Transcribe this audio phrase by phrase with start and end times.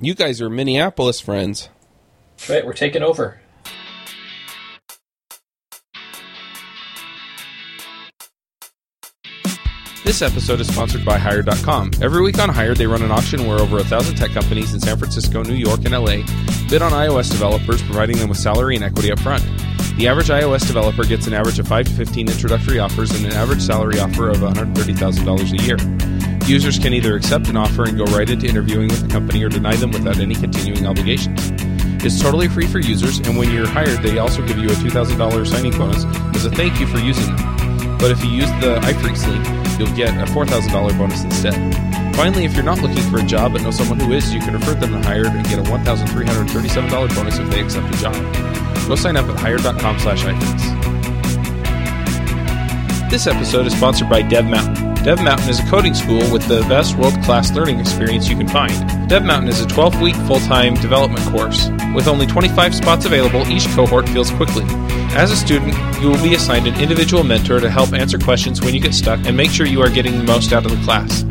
[0.00, 1.70] You guys are Minneapolis friends.
[2.48, 3.40] Right, we're taking over.
[10.04, 11.90] This episode is sponsored by Hired.com.
[12.00, 14.78] Every week on Hired, they run an auction where over a thousand tech companies in
[14.78, 16.22] San Francisco, New York, and LA
[16.70, 19.42] bid on iOS developers, providing them with salary and equity up front.
[19.96, 23.32] The average iOS developer gets an average of 5 to 15 introductory offers and an
[23.32, 26.07] average salary offer of $130,000 a year.
[26.48, 29.50] Users can either accept an offer and go right into interviewing with the company or
[29.50, 31.52] deny them without any continuing obligations.
[32.02, 35.46] It's totally free for users, and when you're hired, they also give you a $2,000
[35.46, 37.98] signing bonus as a thank you for using them.
[37.98, 39.44] But if you use the iPhreaks link,
[39.78, 41.54] you'll get a $4,000 bonus instead.
[42.16, 44.54] Finally, if you're not looking for a job but know someone who is, you can
[44.54, 48.14] refer them to Hired and get a $1,337 bonus if they accept a job.
[48.88, 50.88] Go sign up at hired.com slash iPhreaks.
[53.10, 54.87] This episode is sponsored by Dev Mountain.
[55.04, 59.08] Dev Mountain is a coding school with the best world-class learning experience you can find.
[59.08, 61.70] Dev Mountain is a 12-week full-time development course.
[61.94, 64.64] With only 25 spots available, each cohort fills quickly.
[65.14, 68.74] As a student, you will be assigned an individual mentor to help answer questions when
[68.74, 71.22] you get stuck and make sure you are getting the most out of the class.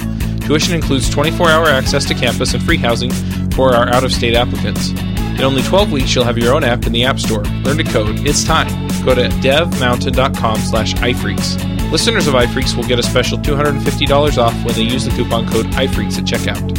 [0.47, 3.11] Tuition includes 24-hour access to campus and free housing
[3.51, 4.89] for our out-of-state applicants.
[4.89, 7.43] In only 12 weeks, you'll have your own app in the App Store.
[7.43, 8.25] Learn to code.
[8.25, 8.67] It's time.
[9.05, 11.76] Go to devmountain.com slash iPhreaks.
[11.91, 15.67] Listeners of iPhreaks will get a special $250 off when they use the coupon code
[15.67, 16.77] iPhreaks at checkout.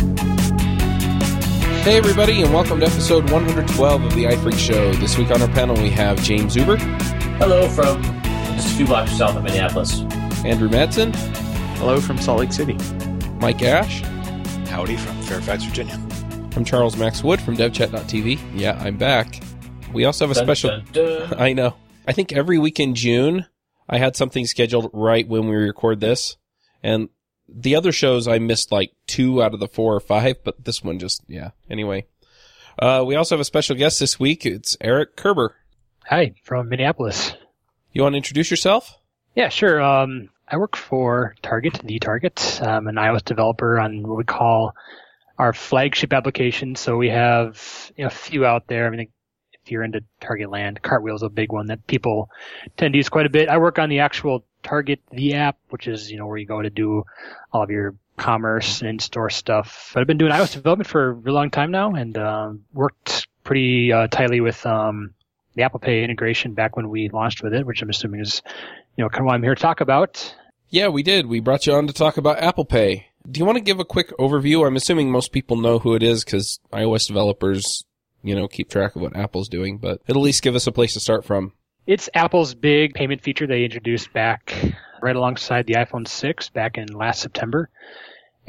[1.83, 4.93] Hey, everybody, and welcome to episode 112 of the iPhreak Show.
[4.95, 6.79] This week on our panel, we have Jaim Zuber.
[7.39, 8.03] Hello from
[8.57, 10.01] just a few blocks south of Minneapolis.
[10.45, 11.15] Andrew Madsen,
[11.79, 12.75] Hello from Salt Lake City.
[13.41, 14.03] Mike Ash,
[14.69, 15.99] Howdy from Fairfax, Virginia.
[16.55, 18.39] I'm Charles Max Wood from DevChat.tv.
[18.55, 19.41] Yeah, I'm back.
[19.95, 20.71] We also have a Dun, special.
[20.93, 21.35] dun, dun.
[21.41, 21.75] I know.
[22.07, 23.47] I think every week in June,
[23.89, 26.37] I had something scheduled right when we record this.
[26.83, 27.09] And
[27.49, 30.85] the other shows, I missed like two out of the four or five, but this
[30.85, 31.51] one just, yeah.
[31.71, 32.07] Anyway.
[32.79, 34.47] Uh, we also have a special guest this week.
[34.47, 35.57] It's Erik Kerber.
[36.07, 37.33] Hi, from Minneapolis.
[37.93, 38.97] You want to introduce yourself?
[39.35, 39.83] Yeah, sure.
[39.83, 42.61] Um, I work for Target, the Target.
[42.63, 44.75] I'm an iOS developer on what we call
[45.39, 46.77] our flagship application.
[46.77, 48.87] So we have you know, a few out there.
[48.87, 49.09] I mean,
[49.71, 52.31] you're into Target land, Cartwheel is a big one that people
[52.77, 53.49] tend to use quite a bit.
[53.49, 56.61] I work on the actual Target the app, which is, you know, where you go
[56.61, 57.05] to do
[57.53, 59.93] all of your commerce and in-store stuff.
[59.95, 63.93] But I've been doing iOS development for a long time now and, um, worked pretty,
[63.93, 65.15] uh, tightly with, um,
[65.55, 68.43] the Apple Pay integration back when we launched with it, which I'm assuming is,
[68.97, 70.35] you know, kind of what I'm here to talk about.
[70.71, 71.27] Yeah, we did.
[71.27, 73.07] We brought you on to talk about Apple Pay.
[73.29, 74.67] Do you want to give a quick overview?
[74.67, 77.85] I'm assuming most people know who it is because iOS developers,
[78.23, 80.73] you know, keep track of what Apple's doing, but it'll at least give us a
[80.73, 81.53] place to start from.
[81.87, 84.55] It's Apple's big payment feature they introduced back
[85.01, 87.71] right alongside the iPhone 6 back in last September.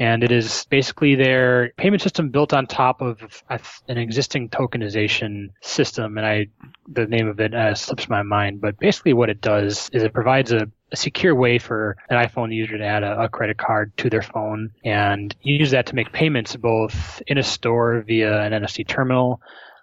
[0.00, 3.42] And it is basically their payment system built on top of
[3.86, 6.16] an existing tokenization system.
[6.16, 6.46] And I,
[6.88, 10.14] the name of it uh, slips my mind, but basically what it does is it
[10.14, 13.94] provides a, a secure way for an iPhone user to add a, a credit card
[13.98, 18.52] to their phone and use that to make payments both in a store via an
[18.52, 19.42] NFC terminal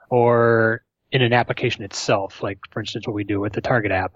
[0.09, 4.15] or in an application itself, like for instance what we do with the Target app.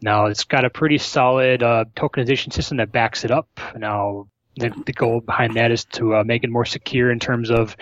[0.00, 3.48] Now it's got a pretty solid uh, tokenization system that backs it up.
[3.76, 7.50] Now the, the goal behind that is to uh, make it more secure in terms
[7.50, 7.76] of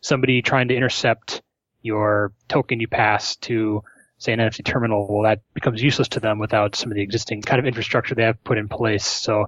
[0.00, 1.42] somebody trying to intercept
[1.82, 3.82] your token you pass to
[4.18, 5.06] say an NFC terminal.
[5.08, 8.24] Well, that becomes useless to them without some of the existing kind of infrastructure they
[8.24, 9.06] have put in place.
[9.06, 9.46] So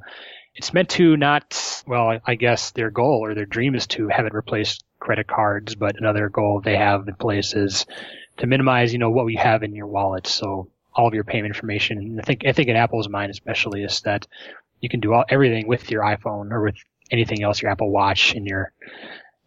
[0.55, 4.27] it's meant to not, well, I guess their goal or their dream is to have
[4.27, 7.87] it replace credit cards, but another goal they have in place is
[8.39, 10.27] to minimize, you know, what we have in your wallet.
[10.27, 11.99] So all of your payment information.
[11.99, 14.27] And I think, I think in Apple's mind especially is that
[14.81, 16.77] you can do all, everything with your iPhone or with
[17.11, 18.73] anything else, your Apple Watch in your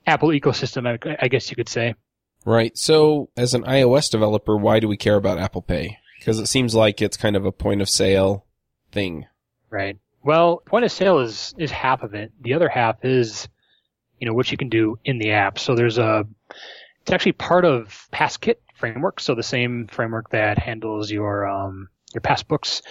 [0.05, 1.95] Apple ecosystem, I, I guess you could say.
[2.45, 2.77] Right.
[2.77, 5.97] So as an iOS developer, why do we care about Apple Pay?
[6.19, 8.45] Because it seems like it's kind of a point of sale
[8.91, 9.25] thing.
[9.69, 9.97] Right.
[10.23, 12.31] Well, point of sale is, is half of it.
[12.41, 13.47] The other half is,
[14.19, 15.59] you know, what you can do in the app.
[15.59, 16.25] So there's a,
[17.01, 19.19] it's actually part of PassKit framework.
[19.19, 22.81] So the same framework that handles your, um, your passbooks.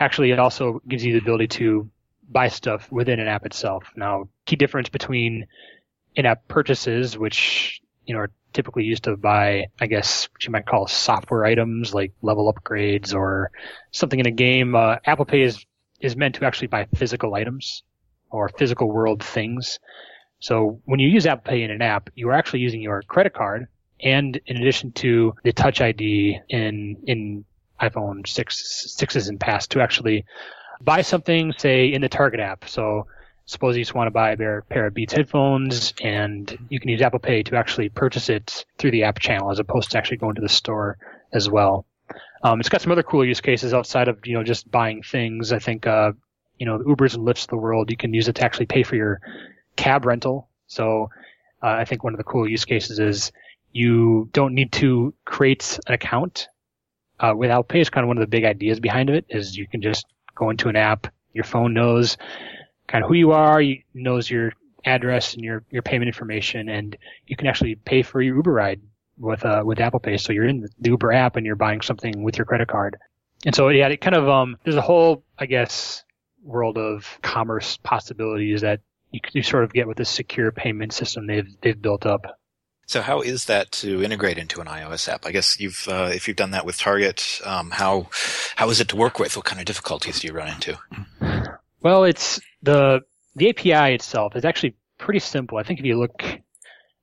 [0.00, 1.90] Actually, it also gives you the ability to
[2.30, 3.90] buy stuff within an app itself.
[3.96, 5.46] Now, key difference between
[6.14, 10.66] in-app purchases, which, you know, are typically used to buy, I guess, what you might
[10.66, 13.50] call software items like level upgrades or
[13.90, 14.74] something in a game.
[14.74, 15.64] Uh, Apple Pay is,
[16.00, 17.82] is meant to actually buy physical items
[18.30, 19.78] or physical world things.
[20.40, 23.34] So when you use Apple Pay in an app, you are actually using your credit
[23.34, 23.66] card
[24.00, 27.44] and in addition to the touch ID in, in
[27.80, 30.24] iPhone 6, 6s and past to actually
[30.80, 32.68] buy something, say, in the Target app.
[32.68, 33.06] So
[33.46, 37.00] suppose you just want to buy a pair, of Beats headphones and you can use
[37.00, 40.34] Apple Pay to actually purchase it through the app channel as opposed to actually going
[40.34, 40.98] to the store
[41.32, 41.86] as well.
[42.42, 45.52] Um, it's got some other cool use cases outside of, you know, just buying things.
[45.52, 46.12] I think, uh,
[46.58, 48.82] you know, Ubers and Lyfts of the world, you can use it to actually pay
[48.82, 49.20] for your
[49.76, 50.48] cab rental.
[50.66, 51.10] So,
[51.62, 53.32] uh, I think one of the cool use cases is
[53.72, 56.48] you don't need to create an account.
[57.20, 59.56] Uh, with Apple Pay is kind of one of the big ideas behind it is
[59.56, 62.16] you can just go into an app, your phone knows
[62.86, 64.52] kind of who you are, you knows your
[64.84, 68.80] address and your, your payment information, and you can actually pay for your Uber ride
[69.18, 70.16] with uh, with Apple Pay.
[70.16, 72.96] So you're in the Uber app and you're buying something with your credit card.
[73.44, 76.04] And so yeah, it kind of um, there's a whole I guess
[76.42, 78.80] world of commerce possibilities that
[79.10, 82.37] you, you sort of get with this secure payment system they've they've built up.
[82.88, 85.26] So how is that to integrate into an iOS app?
[85.26, 88.08] I guess you've uh, if you've done that with Target, um, how
[88.56, 89.36] how is it to work with?
[89.36, 90.78] What kind of difficulties do you run into?
[91.82, 93.02] Well, it's the
[93.36, 95.58] the API itself is actually pretty simple.
[95.58, 96.24] I think if you look,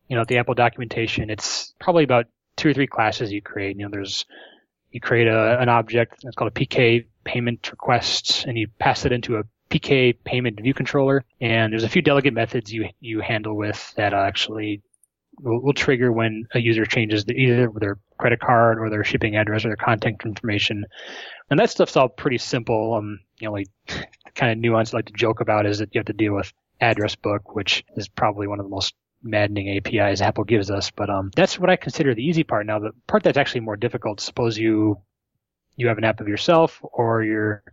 [0.07, 2.25] you know, at the Apple documentation, it's probably about
[2.57, 3.77] two or three classes you create.
[3.77, 4.25] You know, there's
[4.89, 9.11] you create a, an object that's called a PK payment request, and you pass it
[9.11, 11.23] into a PK payment view controller.
[11.41, 14.81] And there's a few delegate methods you you handle with that actually
[15.39, 19.35] will, will trigger when a user changes the, either their credit card or their shipping
[19.35, 20.85] address or their contact information.
[21.49, 22.95] And that stuff's all pretty simple.
[22.95, 23.67] Um, you know, like
[24.35, 26.51] kind of nuance I like to joke about is that you have to deal with
[26.81, 30.91] address book, which is probably one of the most maddening APIs Apple gives us.
[30.91, 32.65] But um, that's what I consider the easy part.
[32.65, 34.21] Now, the part that's actually more difficult.
[34.21, 35.01] Suppose you
[35.77, 37.63] you have an app of yourself, or you're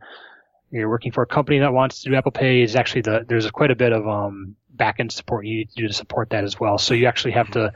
[0.72, 2.62] you're working for a company that wants to do Apple Pay.
[2.62, 5.88] Is actually the there's quite a bit of um, backend support you need to do
[5.88, 6.78] to support that as well.
[6.78, 7.72] So you actually have to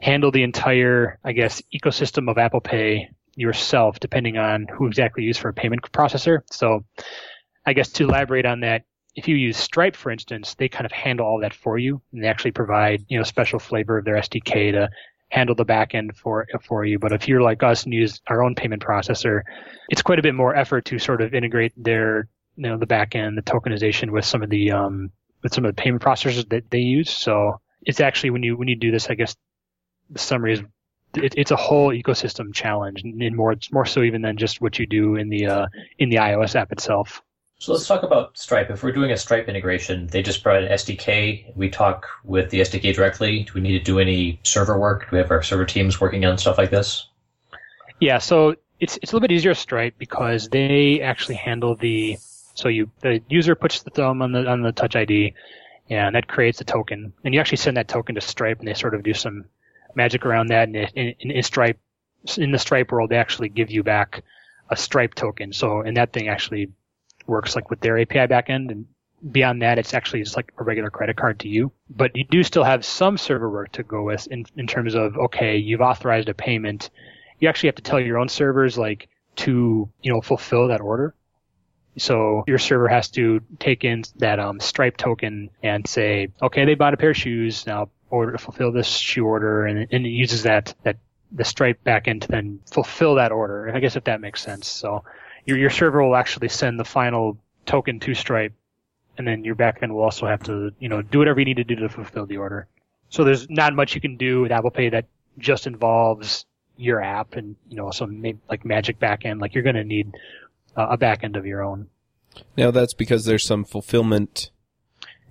[0.00, 5.28] handle the entire, I guess, ecosystem of Apple Pay yourself, depending on who exactly you
[5.28, 6.40] use for a payment processor.
[6.50, 6.84] So
[7.66, 8.82] I guess to elaborate on that,
[9.16, 12.22] if you use Stripe, for instance, they kind of handle all that for you, and
[12.22, 14.90] they actually provide you know special flavor of their SDK to
[15.30, 16.98] handle the backend for for you.
[16.98, 19.42] But if you're like us and use our own payment processor,
[19.88, 23.36] it's quite a bit more effort to sort of integrate their you know the backend,
[23.36, 25.10] the tokenization with some of the um
[25.42, 27.10] with some of the payment processors that they use.
[27.10, 29.36] So it's actually when you when you do this, I guess
[30.10, 30.62] the summary is
[31.16, 34.78] it, it's a whole ecosystem challenge, and more it's more so even than just what
[34.78, 35.66] you do in the uh,
[35.98, 37.22] in the iOS app itself.
[37.64, 38.68] So let's talk about Stripe.
[38.68, 41.56] If we're doing a Stripe integration, they just provide an SDK.
[41.56, 43.44] We talk with the SDK directly.
[43.44, 45.08] Do we need to do any server work?
[45.08, 47.08] Do we have our server teams working on stuff like this?
[48.00, 52.18] Yeah, so it's it's a little bit easier Stripe because they actually handle the
[52.52, 55.32] so you the user puts the thumb on the on the Touch ID,
[55.88, 58.74] and that creates a token, and you actually send that token to Stripe, and they
[58.74, 59.46] sort of do some
[59.94, 60.68] magic around that.
[60.68, 61.78] And in, in, in Stripe,
[62.36, 64.22] in the Stripe world, they actually give you back
[64.68, 65.54] a Stripe token.
[65.54, 66.70] So and that thing actually
[67.26, 68.86] works like with their API backend and
[69.30, 71.72] beyond that, it's actually just like a regular credit card to you.
[71.88, 75.16] But you do still have some server work to go with in, in terms of,
[75.16, 76.90] okay, you've authorized a payment.
[77.38, 81.14] You actually have to tell your own servers like to, you know, fulfill that order.
[81.96, 86.74] So your server has to take in that um, Stripe token and say, okay, they
[86.74, 87.66] bought a pair of shoes.
[87.66, 90.96] Now order to fulfill this shoe order, and, and it uses that that
[91.30, 93.70] the Stripe backend to then fulfill that order.
[93.74, 94.66] I guess if that makes sense.
[94.66, 95.04] So
[95.44, 98.52] your, your server will actually send the final token to Stripe,
[99.16, 101.64] and then your backend will also have to, you know, do whatever you need to
[101.64, 102.66] do to fulfill the order.
[103.08, 105.06] So there's not much you can do with Apple Pay that
[105.38, 106.46] just involves
[106.76, 109.40] your app and, you know, some like magic backend.
[109.40, 110.12] Like you're going to need
[110.76, 111.88] uh, a backend of your own.
[112.56, 114.50] Now that's because there's some fulfillment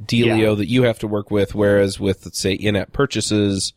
[0.01, 0.55] dealio yeah.
[0.55, 3.73] that you have to work with, whereas with, let's say, in-app purchases,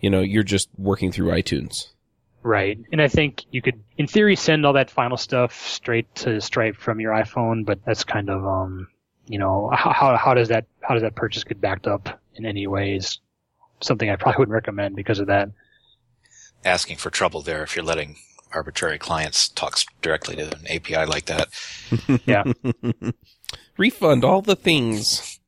[0.00, 1.88] you know, you're just working through iTunes.
[2.42, 2.78] Right.
[2.90, 6.76] And I think you could, in theory, send all that final stuff straight to Stripe
[6.76, 8.88] from your iPhone, but that's kind of, um,
[9.26, 12.66] you know, how, how does that, how does that purchase get backed up in any
[12.66, 13.18] ways?
[13.80, 15.50] Something I probably wouldn't recommend because of that.
[16.64, 18.16] Asking for trouble there if you're letting
[18.52, 21.48] arbitrary clients talk directly to an API like that.
[22.26, 22.44] yeah.
[23.76, 25.40] Refund all the things.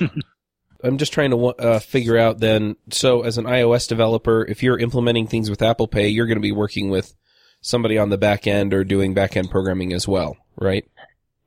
[0.82, 2.76] I'm just trying to uh, figure out then.
[2.90, 6.42] So, as an iOS developer, if you're implementing things with Apple Pay, you're going to
[6.42, 7.14] be working with
[7.60, 10.88] somebody on the back end or doing back end programming as well, right?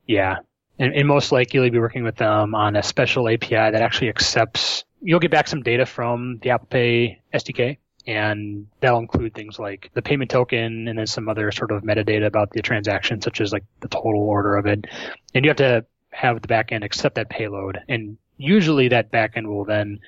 [0.06, 0.38] Yeah,
[0.78, 4.08] and, and most likely you'll be working with them on a special API that actually
[4.08, 4.84] accepts.
[5.02, 9.90] You'll get back some data from the Apple Pay SDK, and that'll include things like
[9.94, 13.52] the payment token and then some other sort of metadata about the transaction, such as
[13.52, 14.86] like the total order of it.
[15.34, 17.78] And you have to have the backend accept that payload.
[17.88, 20.00] And usually that backend will then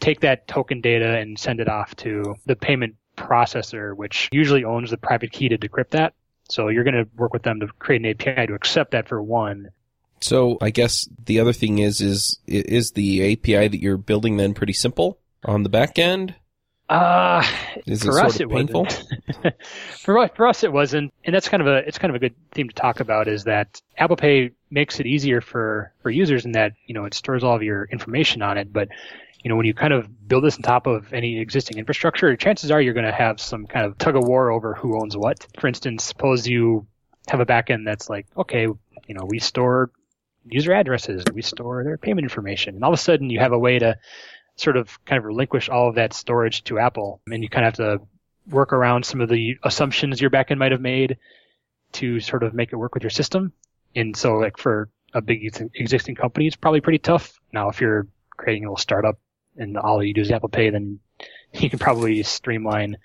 [0.00, 4.90] take that token data and send it off to the payment processor, which usually owns
[4.90, 6.14] the private key to decrypt that.
[6.48, 9.22] So you're going to work with them to create an API to accept that for
[9.22, 9.68] one.
[10.20, 14.54] So I guess the other thing is is is the API that you're building then
[14.54, 16.34] pretty simple on the back end?
[16.88, 17.44] Uh,
[17.86, 18.84] Is for it us sort of it painful?
[18.84, 19.54] wasn't.
[20.00, 22.34] for for us it wasn't, and that's kind of a it's kind of a good
[22.52, 26.52] theme to talk about is that Apple Pay makes it easier for for users in
[26.52, 28.88] that you know it stores all of your information on it, but
[29.42, 32.70] you know when you kind of build this on top of any existing infrastructure, chances
[32.70, 35.46] are you're going to have some kind of tug of war over who owns what.
[35.58, 36.86] For instance, suppose you
[37.28, 39.90] have a backend that's like, okay, you know we store
[40.44, 43.58] user addresses, we store their payment information, and all of a sudden you have a
[43.58, 43.96] way to
[44.56, 47.76] sort of kind of relinquish all of that storage to Apple, and you kind of
[47.78, 48.04] have to
[48.50, 51.18] work around some of the assumptions your backend might have made
[51.92, 53.52] to sort of make it work with your system.
[53.94, 57.38] And so, like for a big existing company, it's probably pretty tough.
[57.52, 59.18] Now, if you're creating a little startup
[59.56, 61.00] and all you do is Apple Pay, then
[61.52, 62.96] you can probably streamline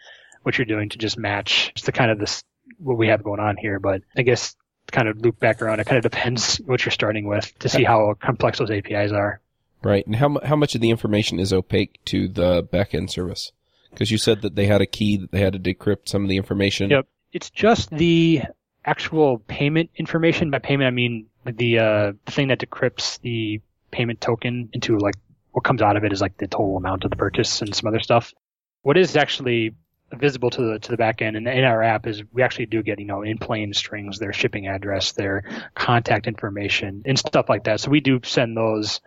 [0.43, 2.43] what you're doing to just match just the kind of this
[2.77, 3.79] what we have going on here.
[3.79, 4.55] But I guess
[4.91, 5.79] kind of loop back around.
[5.79, 9.39] It kind of depends what you're starting with to see how complex those APIs are.
[9.81, 10.05] Right.
[10.05, 13.51] And how how much of the information is opaque to the backend service?
[13.89, 16.29] Because you said that they had a key that they had to decrypt some of
[16.29, 16.89] the information.
[16.89, 17.07] Yep.
[17.31, 18.43] It's just the
[18.85, 20.51] actual payment information.
[20.51, 23.61] By payment, I mean the uh, the thing that decrypts the
[23.91, 25.15] payment token into like
[25.51, 27.87] what comes out of it is like the total amount of the purchase and some
[27.87, 28.33] other stuff.
[28.81, 29.75] What is actually
[30.11, 32.83] visible to the to the back end and in our app is we actually do
[32.83, 35.43] get you know in plain strings their shipping address, their
[35.75, 37.79] contact information, and stuff like that.
[37.79, 39.01] So we do send those.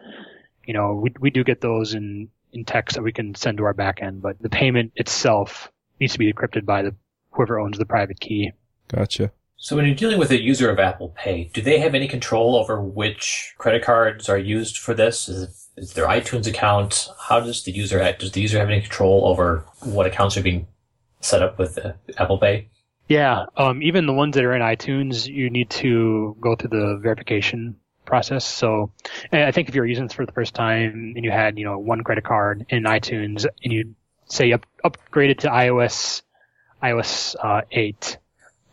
[0.65, 3.65] You know, we we do get those in in text that we can send to
[3.65, 6.95] our back end, but the payment itself needs to be decrypted by the
[7.31, 8.53] whoever owns the private key.
[8.89, 9.31] Gotcha.
[9.59, 12.57] So when you're dealing with a user of Apple Pay, do they have any control
[12.57, 15.29] over which credit cards are used for this?
[15.29, 17.09] Is, it, is their iTunes account?
[17.19, 20.67] How does the user does the user have any control over what accounts are being
[21.21, 22.69] set up with uh, Apple Pay?
[23.09, 26.99] Yeah, um, even the ones that are in iTunes, you need to go through the
[27.01, 28.45] verification process.
[28.45, 28.93] So,
[29.33, 31.79] I think if you're using this for the first time and you had, you know,
[31.79, 33.95] one credit card in iTunes and you
[34.27, 36.23] say up, upgraded to iOS,
[36.83, 38.19] iOS uh, 8,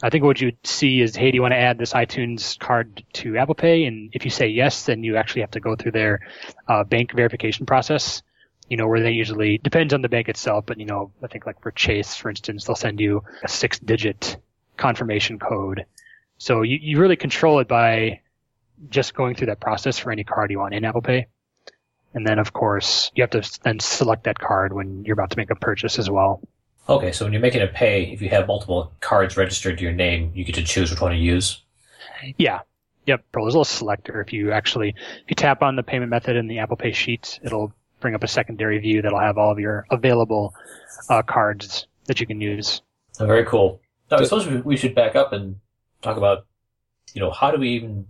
[0.04, 3.04] I think what you'd see is, hey, do you want to add this iTunes card
[3.14, 3.86] to Apple Pay?
[3.86, 6.20] And if you say yes, then you actually have to go through their
[6.68, 8.22] uh, bank verification process.
[8.68, 11.46] You know, where they usually depends on the bank itself, but you know, I think
[11.46, 14.38] like for Chase, for instance, they'll send you a six-digit
[14.76, 15.86] confirmation code.
[16.38, 18.22] So you, you really control it by
[18.90, 21.28] just going through that process for any card you want in Apple Pay.
[22.14, 25.38] And then, of course, you have to then select that card when you're about to
[25.38, 26.42] make a purchase as well.
[26.90, 29.94] Okay, so when you're making a pay, if you have multiple cards registered to your
[29.94, 31.62] name, you get to choose which one to use.
[32.38, 32.60] Yeah.
[33.06, 33.24] Yep.
[33.34, 34.22] There's a little selector.
[34.22, 37.40] If you actually, if you tap on the payment method in the Apple Pay sheet,
[37.44, 40.54] it'll bring up a secondary view that'll have all of your available
[41.10, 42.82] uh, cards that you can use.
[43.20, 43.82] Oh, very cool.
[44.12, 45.58] Now, I suppose we- should back up and
[46.02, 46.46] talk about,
[47.14, 48.08] you know, how do we even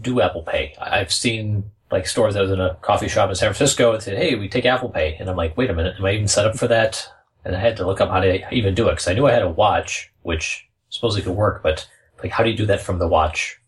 [0.00, 0.74] do Apple Pay?
[0.80, 2.36] I've seen like stores.
[2.36, 4.90] I was in a coffee shop in San Francisco and said, "Hey, we take Apple
[4.90, 7.10] Pay," and I'm like, "Wait a minute, am I even set up for that?"
[7.44, 9.32] And I had to look up how to even do it because I knew I
[9.32, 11.88] had a watch, which supposedly could work, but
[12.22, 13.60] like, how do you do that from the watch,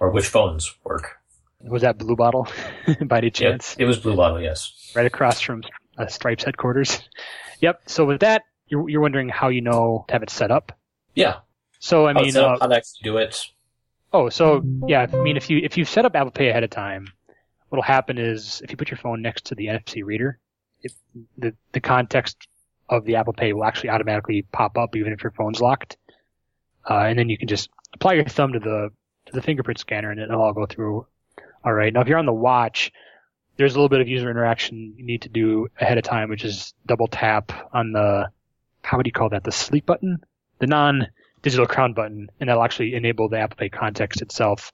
[0.00, 1.16] or which phones work?
[1.60, 2.46] Was that Blue Bottle
[3.06, 3.74] by any chance?
[3.74, 4.72] It, it was Blue Bottle, yes.
[4.94, 5.62] right across from
[5.98, 7.00] uh, Stripes headquarters.
[7.60, 7.82] Yep.
[7.88, 10.78] So with that, you're, you're wondering how you know to have it set up.
[11.16, 11.38] Yeah.
[11.80, 13.44] So I How, mean, it's set up, uh, how to actually do it.
[14.12, 16.70] oh, so yeah, I mean, if you if you set up Apple Pay ahead of
[16.70, 17.08] time,
[17.68, 20.38] what'll happen is if you put your phone next to the NFC reader,
[20.82, 20.92] it,
[21.36, 22.46] the the context
[22.88, 25.96] of the Apple Pay will actually automatically pop up even if your phone's locked,
[26.88, 28.90] uh, and then you can just apply your thumb to the
[29.26, 31.06] to the fingerprint scanner and it'll all go through.
[31.64, 31.92] All right.
[31.92, 32.92] Now, if you're on the watch,
[33.56, 36.44] there's a little bit of user interaction you need to do ahead of time, which
[36.44, 38.30] is double tap on the,
[38.82, 39.44] how would you call that?
[39.44, 40.24] The sleep button?
[40.60, 44.72] The non-digital crown button, and that'll actually enable the Apple Pay context itself.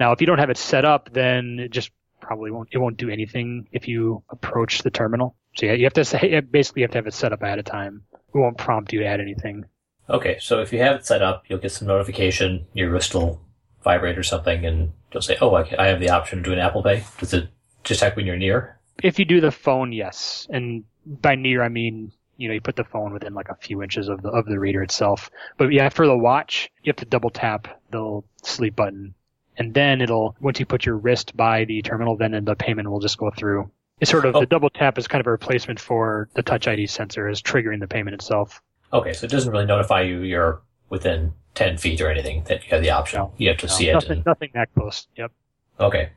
[0.00, 2.96] Now, if you don't have it set up, then it just probably won't, it won't
[2.96, 5.36] do anything if you approach the terminal.
[5.54, 7.58] So yeah, you have to say, basically you have to have it set up ahead
[7.58, 8.04] of time.
[8.32, 9.66] We won't prompt you to add anything.
[10.08, 13.40] Okay, so if you have it set up, you'll get some notification, your wrist will
[13.84, 16.82] vibrate or something, and you'll say, oh, I, have the option to do an Apple
[16.82, 17.04] Pay.
[17.18, 17.48] Does it
[17.84, 18.78] detect when you're near?
[19.02, 20.46] If you do the phone, yes.
[20.50, 23.82] And by near, I mean, you know, you put the phone within like a few
[23.82, 25.30] inches of the, of the reader itself.
[25.58, 29.14] But yeah, for the watch, you have to double tap the sleep button.
[29.56, 33.00] And then it'll, once you put your wrist by the terminal, then the payment will
[33.00, 33.70] just go through.
[34.00, 34.40] It's sort of, Oh.
[34.40, 37.80] the double tap is kind of a replacement for the Touch ID sensor as triggering
[37.80, 38.60] the payment itself.
[38.92, 42.70] Okay, so it doesn't really notify you you're within 10 feet or anything that you
[42.70, 43.20] have the option.
[43.20, 43.32] No.
[43.36, 43.92] You have to No, see it.
[43.94, 45.06] nothing, and- nothing that close.
[45.16, 45.32] Yep.
[45.80, 46.10] okay.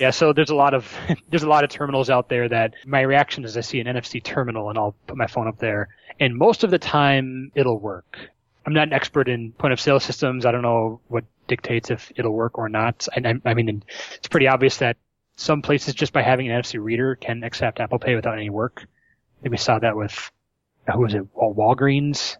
[0.00, 0.92] Yeah, so there's a lot of
[1.30, 4.20] there's a lot of terminals out there that my reaction is I see an NFC
[4.22, 5.88] terminal and I'll put my phone up there,
[6.18, 8.18] and most of the time it'll work.
[8.66, 10.46] I'm not an expert in point of sale systems.
[10.46, 13.06] I don't know what dictates if it'll work or not.
[13.14, 13.84] And I, I mean,
[14.16, 14.96] it's pretty obvious that
[15.36, 18.82] some places just by having an NFC reader can accept Apple Pay without any work.
[18.84, 20.30] I think we saw that with
[20.92, 21.34] who was it?
[21.34, 22.36] Walgreens.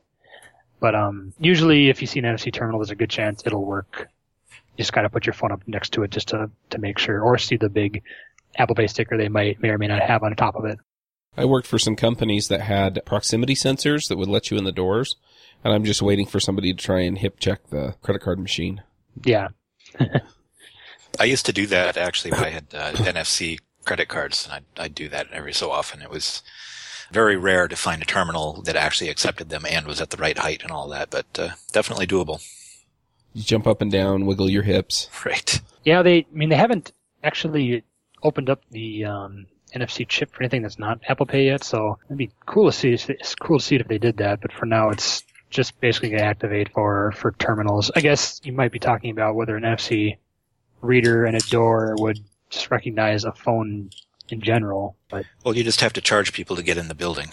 [0.81, 4.09] But um, usually, if you see an NFC terminal, there's a good chance it'll work.
[4.51, 7.23] You just gotta put your phone up next to it just to to make sure,
[7.23, 8.03] or see the big
[8.57, 10.79] Apple Pay sticker they might may or may not have on top of it.
[11.37, 14.73] I worked for some companies that had proximity sensors that would let you in the
[14.73, 15.17] doors,
[15.65, 18.83] and I'm just waiting for somebody to try and hip check the credit card machine.
[19.25, 19.49] Yeah.
[21.19, 22.33] I used to do that actually.
[22.33, 26.03] When I had uh, NFC credit cards, and I'd, I'd do that every so often.
[26.03, 26.43] It was
[27.11, 30.39] very rare to find a terminal that actually accepted them and was at the right
[30.39, 32.43] height and all that, but uh, definitely doable.
[33.35, 35.09] You jump up and down, wiggle your hips.
[35.25, 35.61] Right.
[35.85, 36.19] Yeah, they.
[36.19, 36.93] I mean, they haven't
[37.23, 37.83] actually
[38.23, 41.65] opened up the um, NFC chip for anything that's not Apple Pay yet.
[41.65, 42.93] So it'd be cool to see.
[42.93, 44.41] It's cool to see it if they did that.
[44.41, 47.91] But for now, it's just basically going to activate for for terminals.
[47.95, 50.19] I guess you might be talking about whether an NFC
[50.85, 52.19] reader and a door would
[52.51, 53.91] just recognize a phone
[54.29, 54.97] in general.
[55.11, 57.29] But Well, you just have to charge people to get in the building.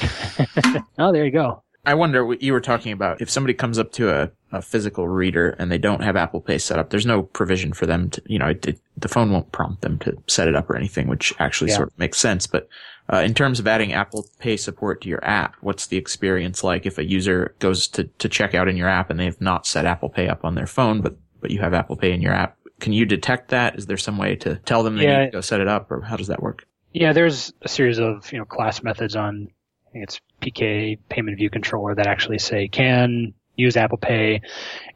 [0.98, 1.62] oh, there you go.
[1.84, 3.20] I wonder what you were talking about.
[3.20, 6.58] If somebody comes up to a, a physical reader and they don't have Apple Pay
[6.58, 9.52] set up, there's no provision for them to, you know, it, it, the phone won't
[9.52, 11.76] prompt them to set it up or anything, which actually Yeah.
[11.76, 12.48] sort of makes sense.
[12.48, 12.68] But
[13.12, 16.86] uh, in terms of adding Apple Pay support to your app, what's the experience like
[16.86, 19.64] if a user goes to, to check out in your app and they have not
[19.64, 22.32] set Apple Pay up on their phone, but, but you have Apple Pay in your
[22.32, 22.56] app?
[22.80, 23.76] Can you detect that?
[23.76, 25.20] Is there some way to tell them they Yeah.
[25.20, 26.66] need to go set it up or how does that work?
[26.92, 29.48] Yeah, there's a series of you know class methods on
[29.88, 34.42] I think it's PK payment view controller that actually say can use Apple Pay,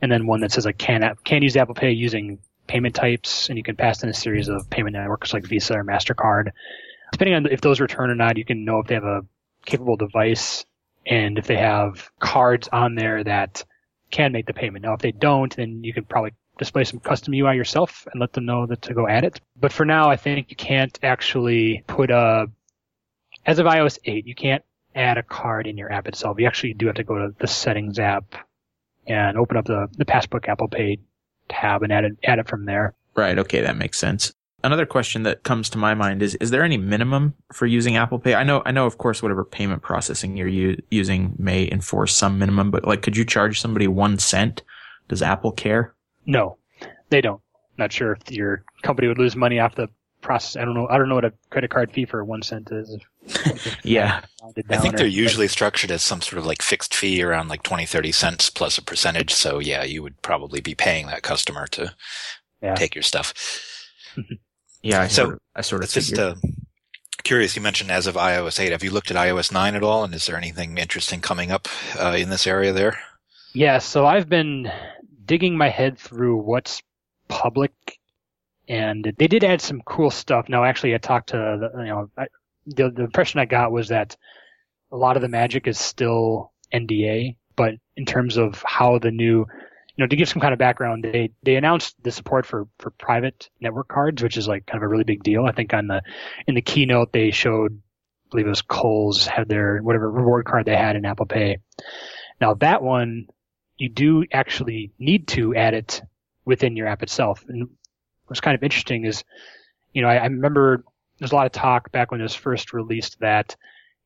[0.03, 3.57] and then one that says like can can use Apple Pay using payment types, and
[3.57, 6.51] you can pass in a series of payment networks like Visa or Mastercard.
[7.13, 9.23] Depending on if those return or not, you can know if they have a
[9.67, 10.65] capable device
[11.07, 13.65] and if they have cards on there that
[14.11, 14.85] can make the payment.
[14.85, 18.35] Now, if they don't, then you can probably display some custom UI yourself and let
[18.35, 19.41] them know that to go add it.
[19.59, 22.49] But for now, I think you can't actually put a,
[23.47, 24.63] as of iOS 8, you can't
[24.95, 26.39] add a card in your app itself.
[26.39, 28.35] You actually do have to go to the settings app
[29.07, 30.99] and open up the, the Passbook Apple Pay
[31.49, 32.95] tab and add it, add it from there.
[33.17, 33.39] Right.
[33.39, 33.63] Okay.
[33.63, 34.33] That makes sense.
[34.63, 38.19] Another question that comes to my mind is, is there any minimum for using Apple
[38.19, 38.35] Pay?
[38.35, 42.39] I know, I know, of course, whatever payment processing you're u- using may enforce some
[42.39, 44.63] minimum, but like, could you charge somebody one cent?
[45.09, 45.95] Does Apple care?
[46.31, 46.57] No,
[47.11, 47.41] they don't.
[47.77, 49.89] Not sure if your company would lose money off the
[50.21, 50.57] process.
[50.61, 50.87] I don't know.
[50.89, 52.97] I don't know what a credit card fee for one cent is.
[53.85, 54.21] Yeah.
[54.71, 57.85] I think they're usually structured as some sort of like fixed fee around like 20,
[57.87, 59.33] 30 cents plus a percentage.
[59.33, 61.95] So yeah, you would probably be paying that customer to
[62.63, 62.75] Yeah.
[62.75, 63.35] take your stuff.
[64.83, 65.03] Yeah.
[65.03, 66.35] I So, sort of, I sort of just uh,
[67.23, 67.55] curious.
[67.55, 68.73] You mentioned as of iOS 8.
[68.73, 70.05] Have you looked at iOS 9 at all?
[70.05, 72.99] And is there anything interesting coming up uh, in this area there?
[73.53, 74.73] Yeah, so I've been
[75.31, 76.83] digging my head through what's
[77.29, 77.73] public,
[78.69, 80.49] and they did add some cool stuff.
[80.49, 82.27] Now, actually, I talked to the, you know, I,
[82.67, 84.17] the the impression I got was that
[84.91, 89.47] a lot of the magic is still NDA, but in terms of how the new,
[89.95, 92.91] you know, to give some kind of background, they they announced the support for for
[92.91, 95.45] private network cards, which is like kind of a really big deal.
[95.47, 96.03] I think on the
[96.49, 97.81] in the keynote they showed,
[98.27, 101.59] I believe it was Kohl's had their whatever reward card they had in Apple Pay.
[102.41, 103.29] Now that one
[103.81, 106.03] you do actually need to add it
[106.45, 107.45] within your app itself.
[107.49, 107.71] And
[108.27, 109.25] what's kind of interesting is,
[109.95, 110.85] you know, I, I remember
[111.19, 113.57] there's a lot of talk back when it was first released that,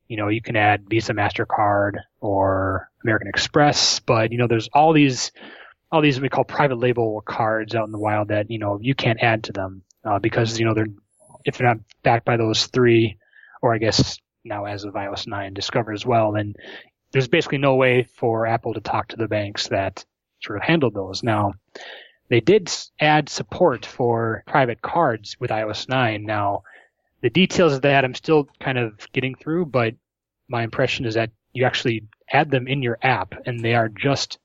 [0.07, 4.93] you know, you can add Visa, MasterCard or American Express, but, you know, there's all
[4.93, 5.33] these,
[5.91, 8.95] all these we call private label cards out in the wild that, you know, you
[8.95, 10.87] can't add to them, uh, because, you know, they're,
[11.43, 13.17] if they're not backed by those three,
[13.61, 16.53] or I guess now as of iOS 9 Discover as well, then
[17.15, 20.03] there's basically no way for Apple to talk to the banks that
[20.41, 21.23] sort of handled those.
[21.23, 21.53] Now,
[22.27, 26.25] they did add support for private cards with iOS 9.
[26.25, 26.63] Now,
[27.21, 29.93] the details of that I'm still kind of getting through, but
[30.49, 34.37] my impression is that you actually add them in your app and they are just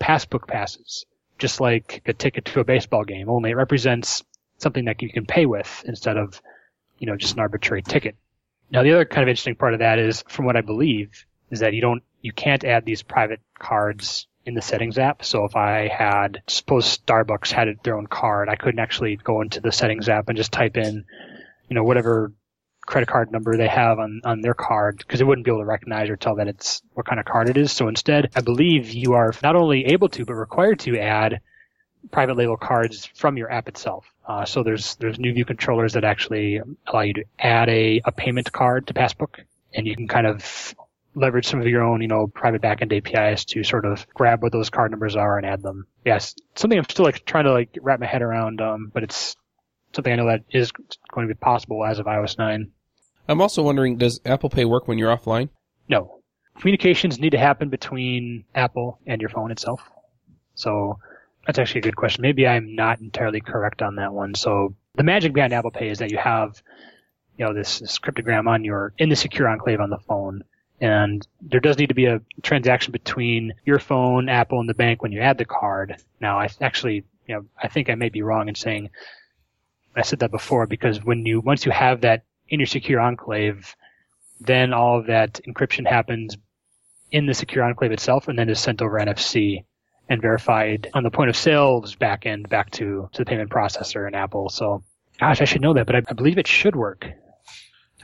[0.00, 1.06] passbook passes,
[1.38, 4.24] just like a ticket to a baseball game, only it represents
[4.58, 6.42] something that you can pay with instead of,
[6.98, 8.16] you know, just an arbitrary ticket.
[8.72, 11.60] Now, the other kind of interesting part of that is, from what I believe, is
[11.60, 15.24] that you don't, you can't add these private cards in the settings app.
[15.24, 19.60] So if I had, suppose Starbucks had their own card, I couldn't actually go into
[19.60, 21.04] the settings app and just type in,
[21.68, 22.32] you know, whatever
[22.84, 25.66] credit card number they have on, on their card because it wouldn't be able to
[25.66, 27.70] recognize or tell that it's what kind of card it is.
[27.70, 31.40] So instead, I believe you are not only able to, but required to add
[32.10, 34.04] private label cards from your app itself.
[34.26, 38.10] Uh, so there's there's new view controllers that actually allow you to add a, a
[38.10, 39.40] payment card to Passbook,
[39.74, 40.74] and you can kind of
[41.16, 44.52] leverage some of your own, you know, private backend APIs to sort of grab what
[44.52, 45.86] those card numbers are and add them.
[46.04, 49.34] Yes, something I'm still like trying to like wrap my head around, um, but it's
[49.94, 52.70] something I know that is going to be possible as of iOS 9.
[53.28, 55.48] I'm also wondering, does Apple Pay work when you're offline?
[55.88, 56.20] No.
[56.60, 59.80] Communications need to happen between Apple and your phone itself.
[60.54, 60.98] So
[61.46, 62.22] that's actually a good question.
[62.22, 64.34] Maybe I'm not entirely correct on that one.
[64.34, 66.62] So the magic behind Apple Pay is that you have,
[67.38, 70.44] you know, this, this cryptogram on your, in the secure enclave on the phone.
[70.80, 75.02] And there does need to be a transaction between your phone, Apple, and the bank
[75.02, 75.96] when you add the card.
[76.20, 78.90] Now, I actually, you know, I think I may be wrong in saying
[79.94, 83.74] I said that before because when you, once you have that in your secure enclave,
[84.40, 86.36] then all of that encryption happens
[87.10, 89.64] in the secure enclave itself and then is sent over NFC
[90.08, 94.14] and verified on the point of sales backend back to, to the payment processor in
[94.14, 94.50] Apple.
[94.50, 94.84] So,
[95.18, 97.06] gosh, I should know that, but I, I believe it should work.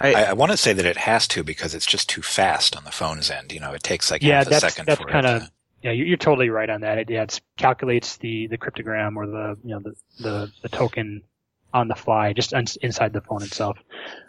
[0.03, 2.85] I, I, want to say that it has to because it's just too fast on
[2.85, 3.53] the phone's end.
[3.53, 5.43] You know, it takes like yeah, half a that's, second that's for kind it of
[5.43, 5.51] to.
[5.83, 6.99] yeah, you're, you're totally right on that.
[6.99, 11.23] It, yeah, it calculates the, the cryptogram or the you know the, the, the token
[11.75, 13.79] on the fly just un- inside the phone itself.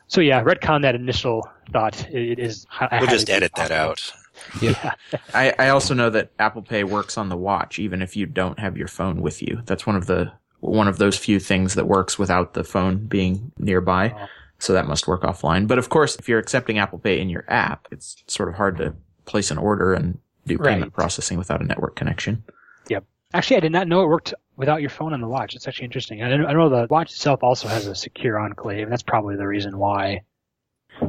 [0.07, 2.07] So yeah, retcon that initial thought.
[2.09, 2.65] It, it is.
[2.69, 3.89] hi- We'll just highly edit that possible.
[3.91, 4.13] out.
[4.61, 4.93] Yeah.
[5.33, 8.59] I, I also know that Apple Pay works on the watch even if you don't
[8.59, 9.61] have your phone with you.
[9.65, 13.51] That's one of the one of those few things that works without the phone being
[13.57, 14.15] nearby.
[14.17, 14.27] Oh.
[14.63, 15.67] So that must work offline.
[15.67, 18.77] But of course, if you're accepting Apple Pay in your app, it's sort of hard
[18.77, 18.95] to
[19.25, 20.93] place an order and do payment Right.
[20.93, 22.43] processing without a network connection.
[22.87, 23.03] Yep.
[23.33, 25.53] Actually, I did not know it worked without your phone on the watch.
[25.53, 26.23] It's actually interesting.
[26.23, 29.35] I know, I know the watch itself also has a secure enclave, and that's probably
[29.35, 30.21] the reason why.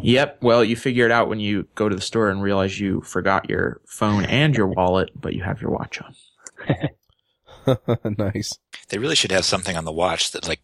[0.03, 0.39] Yep.
[0.43, 3.49] Well, you figure it out when you go to the store and realize you forgot
[3.49, 7.77] your phone and your wallet, but you have your watch on.
[8.19, 8.59] nice.
[8.89, 10.61] They really should have something on the watch that like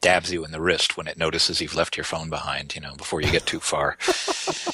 [0.00, 2.74] stabs you in the wrist when it notices you've left your phone behind.
[2.74, 3.96] You know, before you get too far.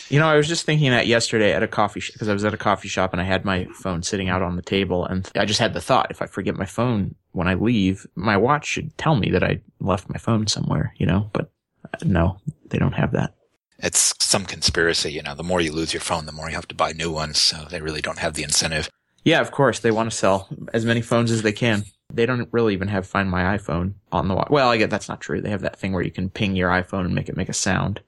[0.09, 2.45] You know, I was just thinking that yesterday at a coffee shop because I was
[2.45, 5.29] at a coffee shop and I had my phone sitting out on the table and
[5.35, 8.67] I just had the thought if I forget my phone when I leave, my watch
[8.67, 11.51] should tell me that I left my phone somewhere, you know, but
[11.93, 13.35] uh, no, they don't have that.
[13.81, 15.11] it's some conspiracy.
[15.11, 17.11] You know, the more you lose your phone, the more you have to buy new
[17.11, 17.41] ones.
[17.41, 18.89] So they really don't have the incentive.
[19.25, 21.85] Yeah, of course, they want to sell as many phones as they can.
[22.13, 24.49] They don't really even have Find My iPhone on the watch.
[24.51, 25.41] Well, I get that's not true.
[25.41, 27.53] They have that thing where you can ping your iPhone and make it make a
[27.55, 28.01] sound.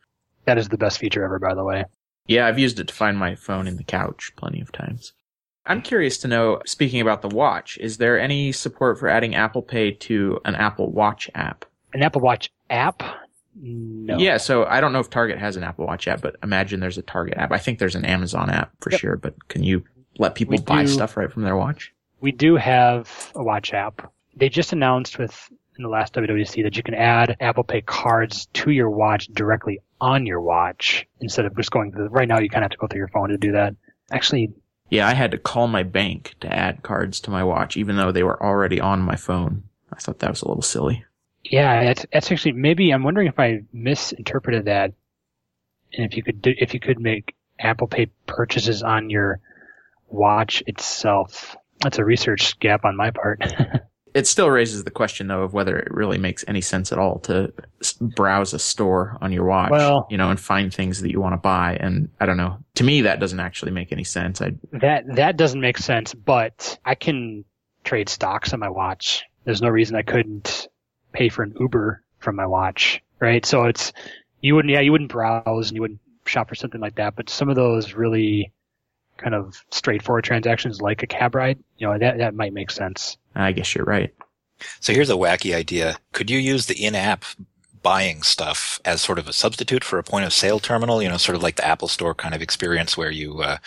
[0.44, 1.84] That is the best feature ever, by the way.
[2.26, 5.12] Yeah, I've used it to find my phone in the couch plenty of times.
[5.66, 9.61] I'm curious to know, speaking about the watch, is there any support for adding Apple
[9.62, 11.66] Pay to an Apple Watch app?
[11.92, 13.02] An Apple Watch app?
[13.61, 14.16] No.
[14.18, 16.96] Yeah, so I don't know if Target has an Apple Watch app, but imagine there's
[16.96, 17.52] a Target app.
[17.52, 19.00] I think there's an Amazon app for Yep.
[19.00, 19.84] sure, but can you
[20.18, 21.92] let people We buy do- stuff right from their watch?
[22.20, 24.12] We do have a watch app.
[24.37, 28.46] They just announced with in the last WWDC that you can add Apple Pay cards
[28.54, 32.09] to your watch directly on your watch instead of just going through.
[32.09, 33.74] Right now, you kind of have to go through your phone to do that.
[34.11, 34.52] Actually,
[34.90, 38.11] Yeah, I had to call my bank to add cards to my watch, even though
[38.11, 39.64] they were already on my phone.
[39.92, 41.04] I thought that was a little silly.
[41.44, 44.92] yeah, that's, that's actually maybe I'm wondering if I misinterpreted that,
[45.92, 49.40] and if you could do, if you could make Apple Pay purchases on your
[50.09, 51.57] watch itself.
[51.83, 53.43] That's a research gap on my part.
[54.14, 57.19] It still raises the question, though, of whether it really makes any sense at all
[57.21, 57.53] to
[58.01, 61.35] browse a store on your watch, Well- you know, and find things that you want
[61.35, 61.77] to buy.
[61.81, 62.59] And I don't know.
[62.77, 64.41] To me, that doesn't actually make any sense.
[64.41, 67.45] I That that doesn't make sense, but I can
[67.85, 69.25] trade stocks on my watch.
[69.45, 70.69] There's no reason I couldn't
[71.12, 73.45] pay for an Uber from my watch, right?
[73.45, 73.93] So it's
[74.41, 77.31] you wouldn't yeah, you wouldn't browse and you wouldn't shop for something like that, but
[77.31, 78.53] some of those really
[79.18, 83.18] kind of straightforward transactions like a cab ride, you know, that that might make sense.
[83.35, 84.14] I guess you're right.
[84.81, 85.98] So here's a wacky idea.
[86.12, 87.24] Could you use the in-app
[87.81, 91.02] buying stuff as sort of a substitute for a point of sale terminal?
[91.02, 93.59] You know, sort of like the Apple Store kind of experience where you, uh,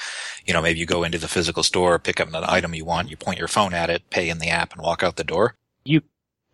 [0.45, 3.09] you know, maybe you go into the physical store, pick up an item you want,
[3.09, 5.55] you point your phone at it, pay in the app, and walk out the door.
[5.85, 6.01] You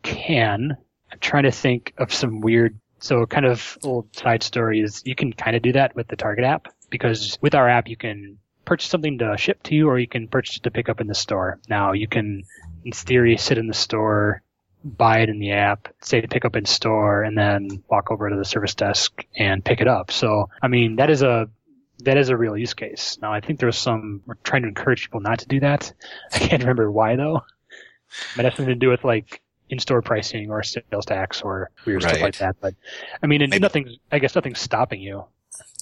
[0.04, 0.78] can.
[1.12, 5.16] I'm trying to think of some weird so kind of old side story is you
[5.16, 8.38] can kind of do that with the Target app because with our app you can
[8.68, 11.08] purchase something to ship to you or you can purchase it to pick up in
[11.08, 11.60] the store.
[11.70, 12.44] Now you can
[12.84, 14.44] in theory sit in the store,
[14.84, 18.30] buy it in the app, say to pick up in store and then walk over
[18.30, 20.12] to the service desk and pick it up.
[20.12, 21.50] So I mean that is a
[22.04, 23.18] that is a real use case.
[23.22, 25.94] Now I think there's some we're trying to encourage people not to do that.
[26.34, 27.44] I can't remember why though.
[28.36, 32.22] Might have something to do with like in-store pricing or sales tax or weird stuff
[32.22, 32.58] like that.
[32.60, 32.76] But
[33.24, 33.96] I mean, and Maybe- nothing.
[34.12, 35.26] I guess nothing's stopping you.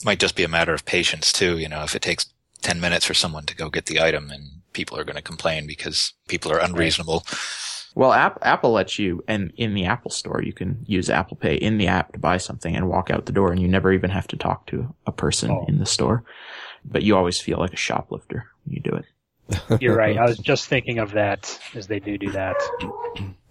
[0.04, 1.58] Might just be a matter of patience too.
[1.58, 2.28] You know, if it takes
[2.66, 5.68] 10 minutes for someone to go get the item and people are going to complain
[5.68, 7.24] because people are unreasonable.
[7.94, 11.56] Well, App, Apple lets you, and in the Apple Store, you can use Apple Pay
[11.56, 14.10] in the app to buy something and walk out the door, and you never even
[14.10, 15.66] have to talk to a person Oh.
[15.70, 16.24] in the store.
[16.84, 19.06] but you always feel like a shoplifter when you do it.
[19.82, 20.18] You're right.
[20.18, 22.56] I was just thinking of that as they do do that.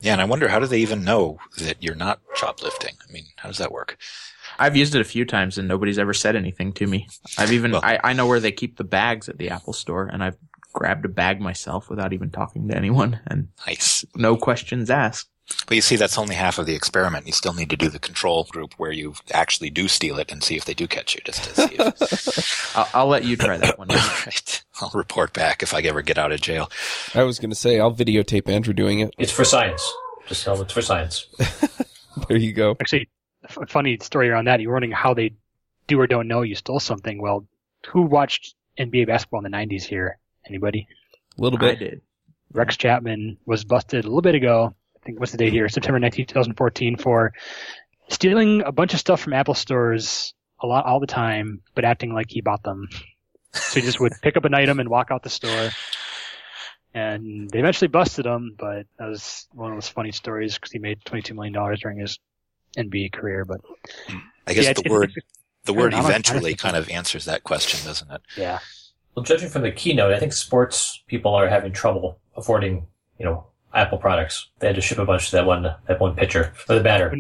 [0.00, 2.94] Yeah, and I wonder how do they even know that you're not shoplifting?
[3.09, 3.96] I mean, how does that work?
[4.59, 7.09] I've used it a few times and nobody's ever said anything to me.
[7.38, 10.07] I've even Well- I, I know where they keep the bags at the Apple store
[10.07, 10.37] and I've
[10.73, 14.05] grabbed a bag myself without even talking to anyone and Nice.
[14.17, 15.29] no questions asked.
[15.67, 17.27] But you see, that's only half of the experiment.
[17.27, 20.43] You still need to do the control group where you actually do steal it and
[20.43, 22.73] see if they do catch you, just to see if.
[22.77, 23.88] I'll, I'll let you try that one.
[23.88, 24.64] right.
[24.81, 26.71] I'll report back if I ever get out of jail.
[27.14, 29.12] I was going to say, I'll videotape Andrew doing it.
[29.19, 29.83] It's for science.
[30.29, 31.27] Just tell them it's for science.
[32.29, 32.77] There you go.
[32.81, 33.09] Actually,
[33.57, 34.61] a f- funny story around that.
[34.61, 35.35] You were wondering how they
[35.87, 37.21] do or don't know you stole something.
[37.21, 37.47] Well,
[37.88, 40.19] who watched NBA basketball in the 90s here?
[40.47, 40.87] Anybody?
[41.38, 41.79] A little I bit.
[41.79, 42.01] did.
[42.53, 44.75] Rex Chapman was busted a little bit ago.
[44.97, 45.69] I think what's the date here?
[45.69, 47.33] September 19, 2014 for
[48.09, 52.14] stealing a bunch of stuff from Apple stores a lot all the time, but acting
[52.14, 52.88] like he bought them.
[53.53, 55.71] So he just would pick up an item and walk out the store.
[56.95, 60.79] And they eventually busted him, but that was one of those funny stories because he
[60.79, 62.19] made $22 million during his
[62.77, 63.45] NBA career.
[63.45, 63.61] But
[64.47, 65.25] I guess yeah, the it's- word it's-
[65.65, 68.21] the word know, eventually kind of answers that question, doesn't it?
[68.37, 68.59] yeah.
[69.15, 72.87] Well, judging from the keynote, I think sports people are having trouble affording,
[73.19, 74.51] you know, Apple products.
[74.59, 77.17] They had to ship a bunch to that one, that one pitcher or the batter.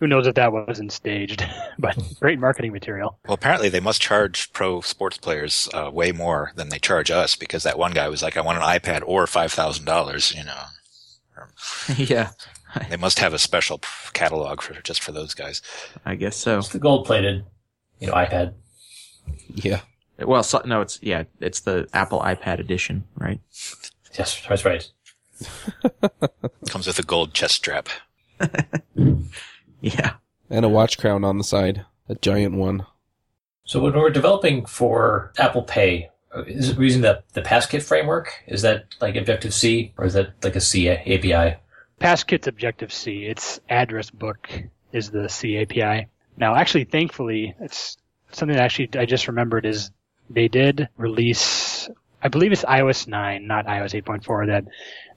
[0.00, 1.42] Who knows if that wasn't staged,
[1.78, 3.18] but great marketing material.
[3.26, 7.36] Well, apparently they must charge pro sports players uh, way more than they charge us
[7.36, 10.44] because that one guy was like, "I want an iPad or five thousand dollars." You
[10.44, 10.62] know,
[11.96, 12.30] yeah,
[12.90, 13.80] they must have a special
[14.12, 15.62] catalog for just for those guys.
[16.04, 16.58] I guess so.
[16.58, 17.44] It's the gold plated,
[18.00, 18.54] you know, iPad.
[19.54, 19.80] Yeah.
[20.18, 23.40] Well, so, no, it's yeah, it's the Apple iPad edition, right?
[24.18, 24.90] Yes, that's right.
[26.68, 27.88] Comes with a gold chest strap.
[29.80, 30.14] Yeah.
[30.50, 31.84] And a watch crown on the side.
[32.08, 32.86] A giant one.
[33.64, 38.32] So when we're developing for Apple Pay, uh, is it using the the PassKit framework?
[38.46, 41.58] Is that like Objective C or is that like a C API?
[42.00, 43.24] PassKit's Objective C.
[43.24, 44.48] Its address book
[44.92, 46.08] is the C API.
[46.36, 47.96] Now, actually, thankfully, it's
[48.32, 49.90] something that actually I just remembered is
[50.30, 51.88] they did release,
[52.22, 54.64] I believe it's iOS 9, not iOS 8.4, that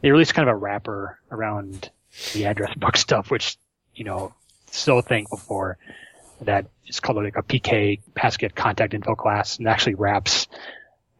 [0.01, 1.89] they released kind of a wrapper around
[2.33, 3.57] the address book stuff, which,
[3.93, 4.33] you know,
[4.67, 5.77] so thankful for
[6.41, 10.47] that it's called like a PK PassKit contact info class and actually wraps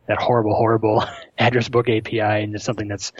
[0.08, 1.04] that horrible, horrible
[1.41, 3.12] address book API into something that's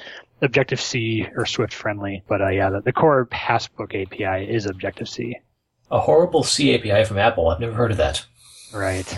[0.42, 2.24] Objective C or Swift friendly.
[2.28, 5.38] But uh, yeah, the, the core Passbook API is Objective C.
[5.90, 7.50] A horrible C API from Apple.
[7.50, 8.26] I've never heard of that.
[8.74, 9.18] Right.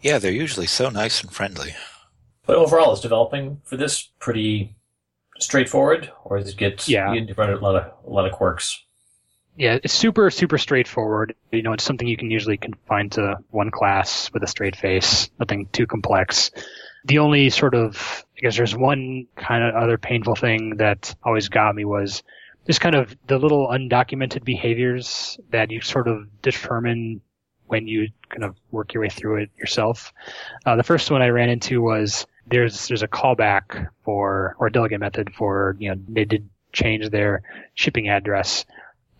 [0.00, 1.74] Yeah, they're usually so nice and friendly.
[2.46, 4.76] But overall, is developing for this pretty
[5.38, 7.12] straightforward, or does it get Yeah.
[7.12, 8.82] you run a lot of a lot of quirks?
[9.56, 11.34] Yeah, it's super, super straightforward.
[11.52, 15.28] You know, it's something you can usually confine to one class with a straight face,
[15.38, 16.50] nothing too complex.
[17.04, 21.48] The only sort of, I guess there's one kind of other painful thing that always
[21.48, 22.22] got me was
[22.66, 27.20] just kind of the little undocumented behaviors that you sort of determine
[27.66, 30.12] when you kind of work your way through it yourself.
[30.66, 35.00] Uh, the first one I ran into was there's, there's a callback for, or delegate
[35.00, 37.42] method for, you know, they did change their
[37.74, 38.64] shipping address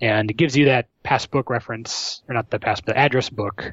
[0.00, 3.70] and it gives you that passbook reference, or not the pass, the address book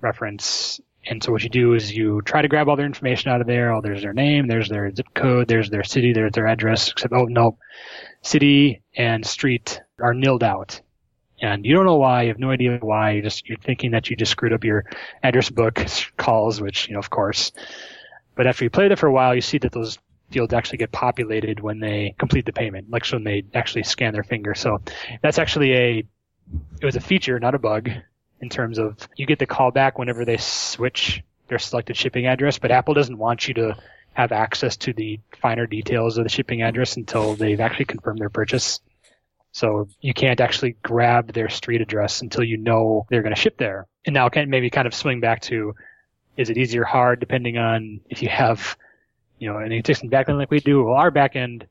[0.00, 0.80] reference.
[1.06, 3.46] And so what you do is you try to grab all their information out of
[3.46, 3.72] there.
[3.72, 6.90] Oh, there's their name, there's their zip code, there's their city, there's their address.
[6.90, 7.56] Except, oh no,
[8.22, 10.80] city and street are nilled out,
[11.40, 12.22] and you don't know why.
[12.22, 13.12] You have no idea why.
[13.12, 14.84] You just you're thinking that you just screwed up your
[15.22, 15.82] address book
[16.18, 17.52] calls, which you know, of course.
[18.34, 19.98] But after you play there for a while, you see that those
[20.30, 24.22] fields actually get populated when they complete the payment, like when they actually scan their
[24.22, 24.54] finger.
[24.54, 24.80] So
[25.22, 26.04] that's actually a
[26.80, 27.90] it was a feature, not a bug,
[28.40, 32.70] in terms of you get the callback whenever they switch their selected shipping address, but
[32.70, 33.76] Apple doesn't want you to
[34.12, 38.28] have access to the finer details of the shipping address until they've actually confirmed their
[38.28, 38.80] purchase.
[39.52, 43.56] So you can't actually grab their street address until you know they're going to ship
[43.56, 43.86] there.
[44.06, 45.74] And now can maybe kind of swing back to
[46.36, 48.76] is it easy or hard depending on if you have
[49.40, 51.64] you know, an existing backend like we do, well, our backend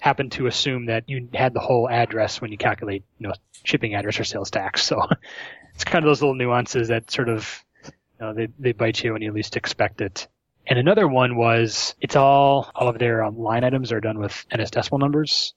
[0.00, 3.94] happened to assume that you had the whole address when you calculate, you know, shipping
[3.94, 4.82] address or sales tax.
[4.88, 5.06] So
[5.78, 9.12] it's kind of those little nuances that sort of, you know, they, they bite you
[9.12, 10.26] when you least expect it.
[10.66, 14.44] And another one was it's all, all of their um, line items are done with
[14.52, 15.54] NS decimal numbers.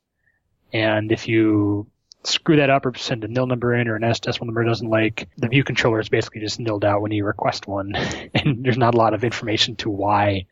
[0.72, 1.88] And if you
[2.24, 4.88] screw that up or send a nil number in or an NS decimal number doesn't
[4.88, 7.96] like, the view controller is basically just nilled out when you request one.
[8.36, 10.46] and there's not a lot of information to why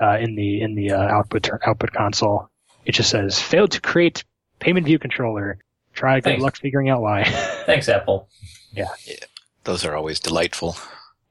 [0.00, 2.50] uh, in the in the uh, output output console.
[2.86, 4.22] It just says failed to create
[4.60, 5.58] payment view controller.
[5.92, 6.42] Try good Thanks.
[6.44, 7.24] luck figuring out why.
[7.66, 8.28] Thanks, Apple.
[9.64, 10.76] Those are always delightful.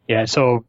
[0.08, 0.65] yeah, so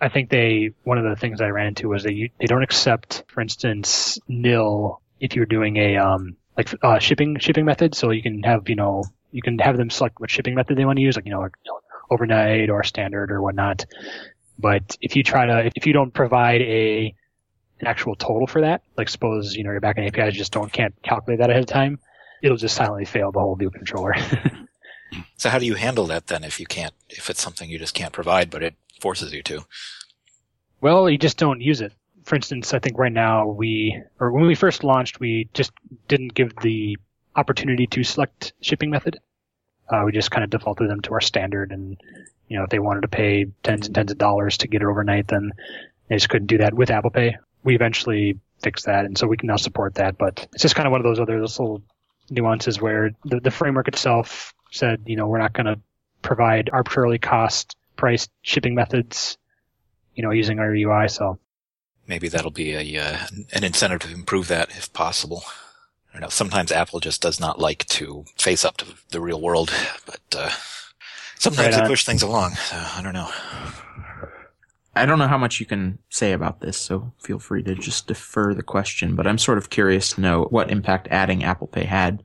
[0.00, 3.24] I think they one of the things I ran into was they they don't accept,
[3.28, 7.94] for instance, nil if you're doing a um like uh, shipping shipping method.
[7.94, 10.84] So you can have you know you can have them select what shipping method they
[10.84, 13.86] want to use, like you know like, you know, overnight or standard or whatnot.
[14.58, 17.14] But if you try to if you don't provide a
[17.80, 20.94] an actual total for that, like suppose you know your backend APIs just don't can't
[21.02, 21.98] calculate that ahead of time,
[22.42, 24.14] it'll just silently fail the whole view controller.
[25.36, 27.94] So how do you handle that then if you can't, if it's something you just
[27.94, 29.64] can't provide, but it forces you to?
[30.80, 31.92] Well, you just don't use it.
[32.24, 35.72] For instance, I think right now we, or when we first launched, we just
[36.08, 36.96] didn't give the
[37.36, 39.18] opportunity to select shipping method.
[39.88, 42.00] Uh, we just kind of defaulted them to our standard and,
[42.48, 44.86] you know, if they wanted to pay tens and tens of dollars to get it
[44.86, 45.52] overnight, then
[46.08, 47.36] they just couldn't do that with Apple Pay.
[47.62, 50.86] We eventually fixed that and so we can now support that, but it's just kind
[50.86, 51.82] of one of those other little
[52.30, 55.80] nuances where the, the framework itself said, you know, we're not going to
[56.22, 59.38] provide arbitrarily cost priced shipping methods,
[60.14, 61.08] you know, using our UI.
[61.08, 61.38] So
[62.06, 63.18] Maybe that'll be a uh,
[63.52, 65.42] an incentive to improve that if possible.
[66.10, 66.28] I don't know.
[66.28, 69.72] Sometimes Apple just does not like to face up to the real world,
[70.04, 70.50] but uh,
[71.38, 72.52] sometimes Right they push things along.
[72.54, 73.30] So I don't know.
[74.96, 78.06] I don't know how much you can say about this, so feel free to just
[78.06, 81.84] defer the question, but I'm sort of curious to know what impact adding Apple Pay
[81.84, 82.22] had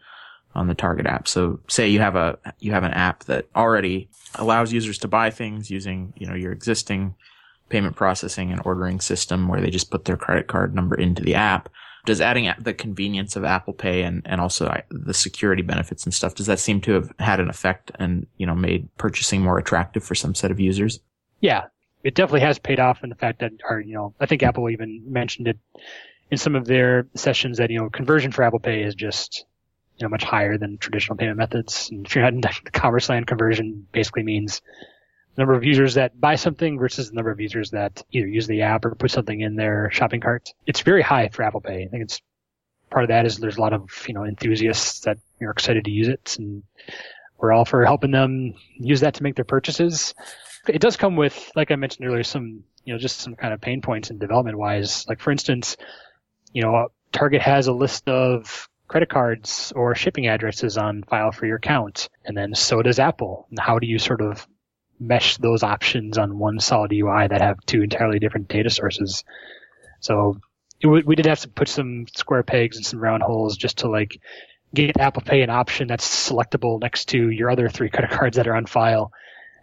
[0.55, 1.27] on the target app.
[1.27, 5.29] So say you have a, you have an app that already allows users to buy
[5.29, 7.15] things using, you know, your existing
[7.69, 11.36] payment processing and ordering system where they just put their credit card number into the
[11.36, 11.69] app.
[12.05, 16.34] Does adding the convenience of Apple Pay and, and also the security benefits and stuff,
[16.34, 20.03] does that seem to have had an effect and, you know, made purchasing more attractive
[20.03, 20.99] for some set of users?
[21.41, 21.65] yeah,
[22.03, 24.69] it definitely has paid off in the fact that, or, you know, I think Apple
[24.69, 25.57] even mentioned it
[26.31, 29.45] in some of their sessions that, you know, conversion for Apple Pay is just,
[29.97, 31.89] you know, much higher than traditional payment methods.
[31.91, 34.62] And if you're not in the commerce land, conversion basically means
[35.35, 38.47] the number of users that buy something versus the number of users that either use
[38.47, 40.53] the app or put something in their shopping cart.
[40.65, 41.83] It's very high for Apple Pay.
[41.83, 42.21] I think it's
[42.89, 45.91] part of that is there's a lot of, you know, enthusiasts that are excited to
[45.91, 46.63] use it and
[47.38, 50.13] we're all for helping them use that to make their purchases.
[50.67, 53.62] It does come with, like I mentioned earlier, some, you know, just some kind of
[53.62, 55.06] pain points in development wise.
[55.08, 55.78] Like for instance,
[56.54, 61.45] you know, Target has a list of credit cards or shipping addresses on file for
[61.45, 62.10] your account.
[62.26, 63.48] And then so does Apple.
[63.50, 64.45] And how do you sort of
[65.00, 69.24] mesh those options on one solid UI that have two entirely different data sources?
[70.02, 70.39] So
[70.82, 73.89] it, we did have to put some square pegs and some round holes just to
[73.89, 74.19] like
[74.74, 78.48] get Apple Pay an option that's selectable next to your other three credit cards that
[78.48, 79.12] are on file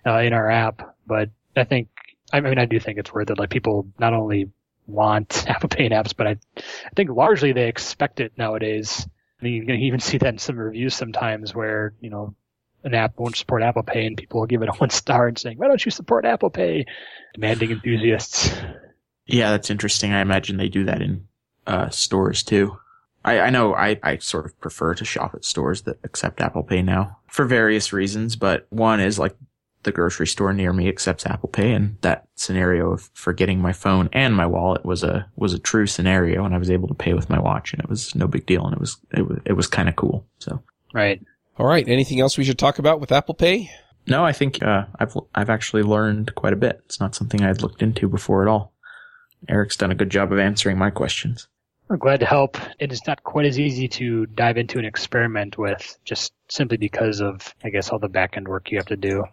[0.07, 0.97] uh, in our app.
[1.07, 1.89] But I think,
[2.33, 3.39] I mean, I do think it's worth it.
[3.39, 4.51] Like people not only
[4.87, 9.07] want Apple Pay in apps, but I, I think largely they expect it nowadays.
[9.41, 12.35] I mean, you can even see that in some reviews sometimes where, you know,
[12.85, 15.39] an app won't support Apple Pay and people will give it a one star and
[15.39, 16.87] saying, why don't you support Apple Pay?
[17.35, 18.55] Demanding enthusiasts.
[19.27, 20.13] Yeah, that's interesting.
[20.13, 21.27] I imagine they do that in
[21.67, 22.79] uh, stores too.
[23.25, 26.63] I, I know I, I sort of prefer to shop at stores that accept Apple
[26.63, 29.37] Pay now for various reasons, but one is like
[29.87, 34.11] the grocery store near me accepts Apple Pay, and that scenario of forgetting my phone
[34.13, 37.15] and my wallet was a was a true scenario, and I was able to pay
[37.15, 39.53] with my watch, and it was no big deal, and it was it was, it
[39.55, 40.27] was kind of cool.
[40.39, 41.23] So Right.
[41.59, 41.89] All right.
[41.89, 43.71] Anything else we should talk about with Apple Pay?
[44.07, 46.83] no, I think uh, I've I've actually learned quite a bit.
[46.85, 48.75] It's not something I'd looked into before at all.
[49.49, 51.49] Erik's done a good job of answering my questions.
[51.89, 52.57] We're glad to help.
[52.81, 57.21] It is not quite as easy to dive into an experiment with just simply because
[57.21, 59.25] of, I guess, all the back end work you have to do.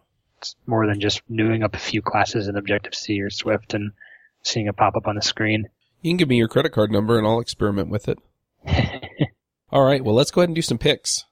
[0.44, 3.94] It's more than just newing up a few classes in Objective C or Swift and
[4.42, 5.70] seeing a pop up on the screen.
[6.02, 8.20] You can give me your credit card number and I'll experiment with it.
[9.72, 10.04] All right.
[10.04, 11.24] Well, let's go ahead and do some picks.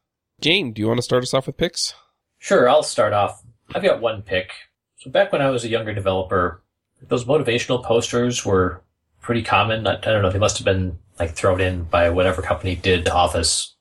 [0.41, 1.93] Jaim, do you want to start us off with picks?
[2.39, 3.43] Sure, I'll start off.
[3.75, 4.51] I've got one pick.
[4.95, 6.63] So back when I was a younger developer,
[7.05, 8.81] those motivational posters were
[9.19, 9.85] pretty common.
[9.87, 13.03] I, I don't know, they must have been like thrown in by whatever company did
[13.03, 13.75] the Office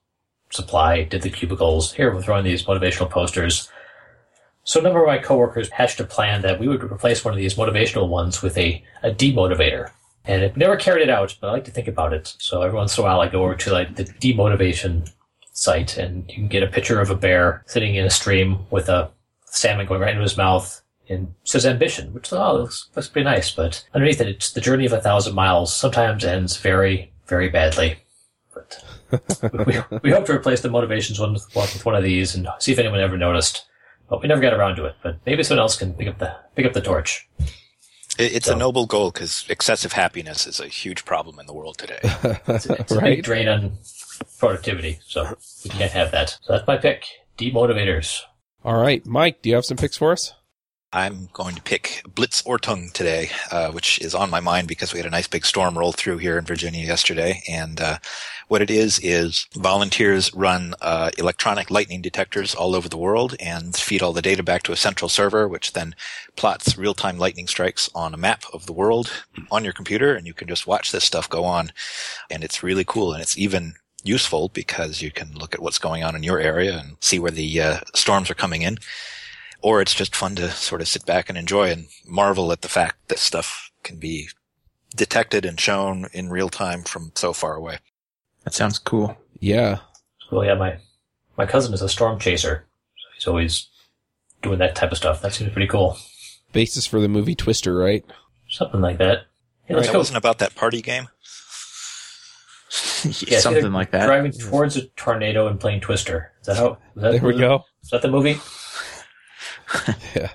[0.50, 1.92] Supply, did the cubicles.
[1.92, 3.70] Here, we're throwing these motivational posters.
[4.64, 7.38] So a number of my coworkers hatched a plan that we would replace one of
[7.38, 9.90] these motivational ones with a, a demotivator.
[10.24, 12.34] And it never carried it out, but I like to think about it.
[12.38, 15.10] So every once in a while I go over to like the demotivation
[15.52, 18.88] site and you can get a picture of a bear sitting in a stream with
[18.88, 19.10] a
[19.44, 23.50] salmon going right into his mouth and says ambition, which oh, looks, looks pretty nice,
[23.50, 27.98] but underneath it, it's the journey of a thousand miles sometimes ends very, very badly.
[28.54, 28.82] But
[29.66, 32.48] we, we hope to replace the motivations one with, one with one of these and
[32.60, 33.66] see if anyone ever noticed.
[34.10, 34.96] But we never got around to it.
[35.02, 37.28] But maybe someone else can pick up the pick up the torch.
[38.18, 41.78] It, it's a noble goal because excessive happiness is a huge problem in the world
[41.78, 42.00] today.
[42.48, 43.78] It's, it's a big drain on
[44.38, 46.36] productivity, so we can't have that.
[46.42, 47.06] So that's my pick.
[47.38, 48.20] Demotivators.
[48.64, 49.06] All right.
[49.06, 50.34] Mike, do you have some picks for us?
[50.92, 55.06] I'm going to pick Blitzortung today, uh, which is on my mind because we had
[55.06, 57.42] a nice big storm roll through here in Virginia yesterday.
[57.48, 57.98] And uh,
[58.48, 63.76] what it is is volunteers run uh, electronic lightning detectors all over the world and
[63.76, 65.94] feed all the data back to a central server, which then
[66.34, 69.12] plots real-time lightning strikes on a map of the world
[69.52, 71.70] on your computer, and you can just watch this stuff go on.
[72.32, 76.02] And it's really cool, and it's even useful because you can look at what's going
[76.02, 78.78] on in your area and see where the uh, storms are coming in
[79.62, 82.68] or it's just fun to sort of sit back and enjoy and marvel at the
[82.68, 84.28] fact that stuff can be
[84.96, 87.78] detected and shown in real time from so far away.
[88.44, 89.16] That sounds cool.
[89.38, 89.78] Yeah.
[90.30, 90.78] Well, yeah, my
[91.36, 92.66] my cousin is a storm chaser.
[92.96, 93.68] So he's always
[94.42, 95.22] doing that type of stuff.
[95.22, 95.96] That seems pretty cool.
[96.52, 98.04] Basis for the movie Twister, right?
[98.48, 99.26] Something like that.
[99.64, 99.98] Hey, let's That go.
[99.98, 101.08] wasn't about that party game.
[103.02, 104.04] Yeah, it's Something like that.
[104.06, 106.32] Driving towards a tornado and playing Twister.
[106.42, 106.72] Is that how?
[106.96, 107.64] Is that There we go.
[107.82, 108.38] Is that the movie?
[110.14, 110.30] Yeah.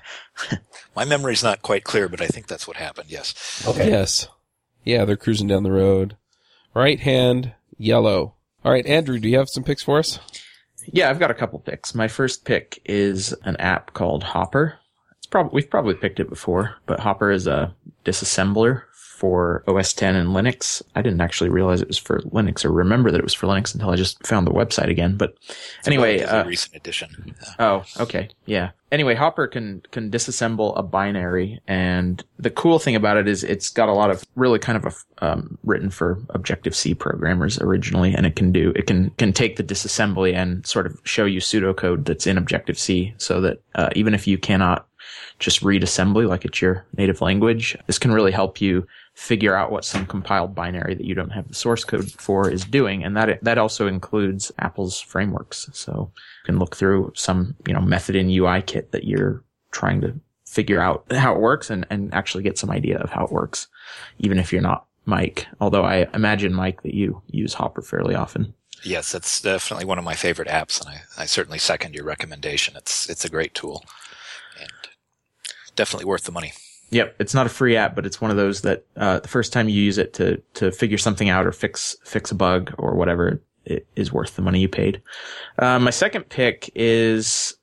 [0.95, 3.09] My memory's not quite clear, but I think that's what happened.
[3.09, 3.63] Yes.
[3.67, 3.89] Okay.
[3.89, 4.27] Yes.
[4.83, 6.15] Yeah, they're cruising down the road.
[6.73, 8.35] Right hand, yellow.
[8.63, 10.19] All right, Andrew, do you have some picks for us?
[10.87, 11.95] Yeah, I've got a couple picks.
[11.95, 14.77] My first pick is an app called Hopper.
[15.17, 18.83] It's probably we've probably picked it before, but Hopper is a disassembler
[19.15, 20.81] for OS 10 and Linux.
[20.93, 23.73] I didn't actually realize it was for Linux or remember that it was for Linux
[23.73, 25.15] until I just found the website again.
[25.15, 25.37] But
[25.85, 27.33] anyway, uh, recent edition.
[27.57, 28.29] Oh, okay.
[28.45, 28.71] Yeah.
[28.91, 33.69] Anyway, Hopper can can disassemble a binary, and the cool thing about it is it's
[33.69, 38.13] got a lot of really kind of a um, written for Objective C programmers originally,
[38.13, 41.39] and it can do it can can take the disassembly and sort of show you
[41.39, 44.87] pseudocode that's in Objective C, so that uh, even if you cannot
[45.39, 49.71] just read assembly like it's your native language, this can really help you figure out
[49.71, 53.15] what some compiled binary that you don't have the source code for is doing, and
[53.17, 55.69] that that also includes Apple's frameworks.
[55.73, 60.13] So you can look through some you know method in UIKit that you're trying to
[60.45, 63.67] figure out how it works and and actually get some idea of how it works,
[64.19, 65.47] even if you're not Mike.
[65.61, 68.53] Although I imagine Mike that you use Hopper fairly often.
[68.83, 72.75] Yes, that's definitely one of my favorite apps, and I, I certainly second your recommendation.
[72.75, 73.85] It's it's a great tool,
[74.59, 74.69] and
[75.75, 76.51] definitely worth the money.
[76.91, 79.51] Yep, it's not a free app, but it's one of those that uh, the first
[79.51, 82.95] time you use it to to figure something out or fix fix a bug or
[82.95, 85.01] whatever, it is worth the money you paid.
[85.59, 87.55] Uh, my second pick is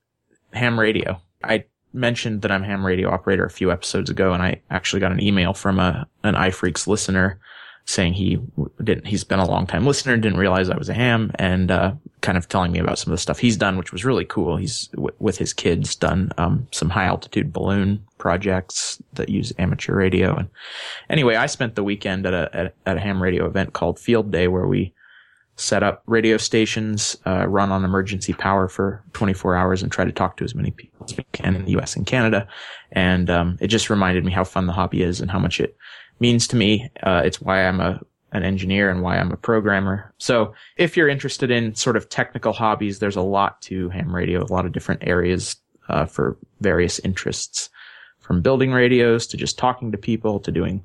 [0.52, 1.20] Ham Radio.
[1.44, 5.12] I mentioned that I'm Ham Radio operator a few episodes ago, and I actually got
[5.12, 7.38] an email from a an iPhreaks listener
[7.84, 8.38] saying he
[8.82, 11.92] didn't, he's been a long time listener, didn't realize I was a ham, and uh,
[12.20, 14.56] kind of telling me about some of the stuff he's done, which was really cool.
[14.56, 19.94] He's w- with his kids done um, some high altitude balloon projects that use amateur
[19.94, 20.36] radio.
[20.36, 20.48] And
[21.10, 24.30] anyway, I spent the weekend at a at, at a ham radio event called Field
[24.30, 24.94] Day, where we
[25.56, 30.12] set up radio stations, uh, run on emergency power for 24 hours, and try to
[30.12, 31.94] talk to as many people as we can in the U.S.
[31.94, 32.46] and Canada.
[32.92, 35.76] And um, it just reminded me how fun the hobby is and how much it
[36.22, 36.88] means to me.
[37.02, 38.00] Uh, it's why I'm a
[38.34, 40.14] an engineer and why I'm a programmer.
[40.16, 44.42] So if you're interested in sort of technical hobbies, there's a lot to ham radio,
[44.42, 45.56] a lot of different areas
[45.90, 47.68] uh, for various interests,
[48.20, 50.82] from building radios to just talking to people to doing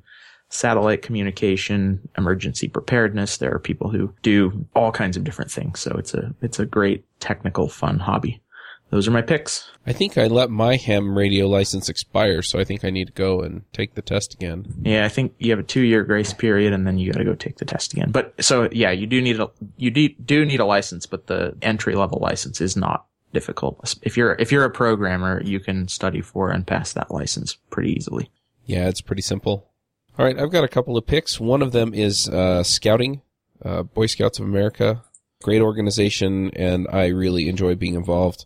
[0.50, 3.38] satellite communication, emergency preparedness.
[3.38, 5.80] There are people who do all kinds of different things.
[5.80, 8.42] So it's a it's a great technical fun hobby.
[8.90, 9.70] Those are my picks.
[9.86, 13.12] I think I let my ham radio license expire, so I think I need to
[13.12, 14.66] go and take the test again.
[14.82, 17.24] Yeah, I think you have a two year grace period and then you got to
[17.24, 18.10] go take the test again.
[18.10, 21.54] But so yeah, you do need a you do, do need a license, but the
[21.60, 23.94] entry level license is not difficult.
[24.02, 27.92] If you're if you're a programmer, you can study for and pass that license pretty
[27.92, 28.30] easily.
[28.64, 29.70] Yeah, it's pretty simple.
[30.18, 31.38] All right, I've got a couple of picks.
[31.38, 33.22] One of them is uh, Scouting,
[33.64, 35.04] uh, Boy Scouts of America.
[35.42, 38.44] Great organization, and I really enjoy being involved.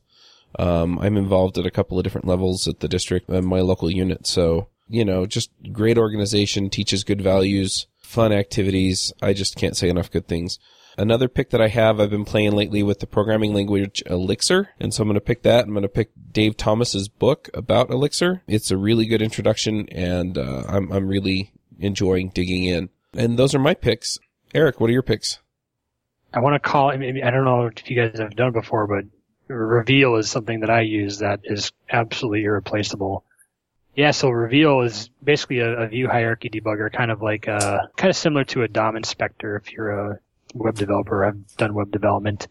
[0.59, 3.91] Um, I'm involved at a couple of different levels at the district and my local
[3.91, 4.27] unit.
[4.27, 9.13] So, you know, just great organization, teaches good values, fun activities.
[9.23, 10.59] I just can't say enough good things.
[10.99, 14.69] Another pick that I have, I've been playing lately with the programming language Elixir.
[14.79, 15.65] And so I'm going to pick that.
[15.65, 18.43] I'm going to pick Dave Thomas's book about Elixir.
[18.47, 22.91] It's a really good introduction and, uh, I'm, I'm really enjoying digging in.
[23.15, 24.19] And those are my picks.
[24.55, 25.39] Erik, what are your picks?
[26.35, 26.91] I want to call.
[26.91, 29.05] I, mean, I don't know if you guys have done it before, but
[29.49, 33.25] Reveal is something that I use that is absolutely irreplaceable.
[33.95, 38.09] Yeah, so Reveal is basically a, a view hierarchy debugger, kind of like a, kind
[38.09, 40.19] of similar to a DOM inspector if you're a
[40.55, 41.25] web developer.
[41.25, 42.49] I've done web development,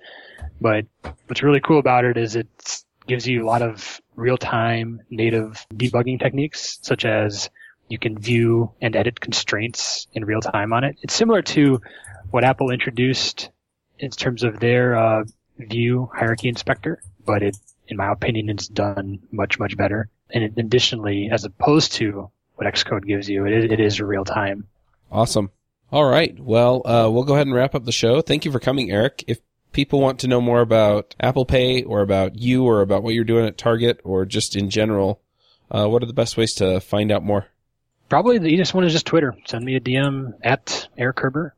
[0.60, 0.86] but
[1.28, 6.20] what's really cool about it is it gives you a lot of real-time native debugging
[6.20, 7.50] techniques, such as
[7.88, 10.98] you can view and edit constraints in real time on it.
[11.02, 11.82] It's similar to
[12.30, 13.50] what Apple introduced
[13.98, 15.24] in terms of their uh,
[15.70, 17.58] view hierarchy inspector, but it,
[17.88, 20.10] in my opinion, it's done much, much better.
[20.30, 24.68] and additionally, as opposed to what Xcode gives you, it is, it is real time.
[25.12, 25.52] Awesome.
[25.92, 26.40] All right.
[26.40, 28.22] Well, uh, we'll go ahead and wrap up the show.
[28.22, 29.26] Thank you for coming, Erik.
[29.28, 29.40] If
[29.74, 33.24] people want to know more about Apple Pay or about you or about what you're
[33.26, 35.22] doing at Target or just in general,
[35.70, 37.48] uh, what are the best ways to find out more?
[38.08, 39.36] Probably the easiest one is just Twitter.
[39.46, 41.56] Send me a DM at Erik Kerber,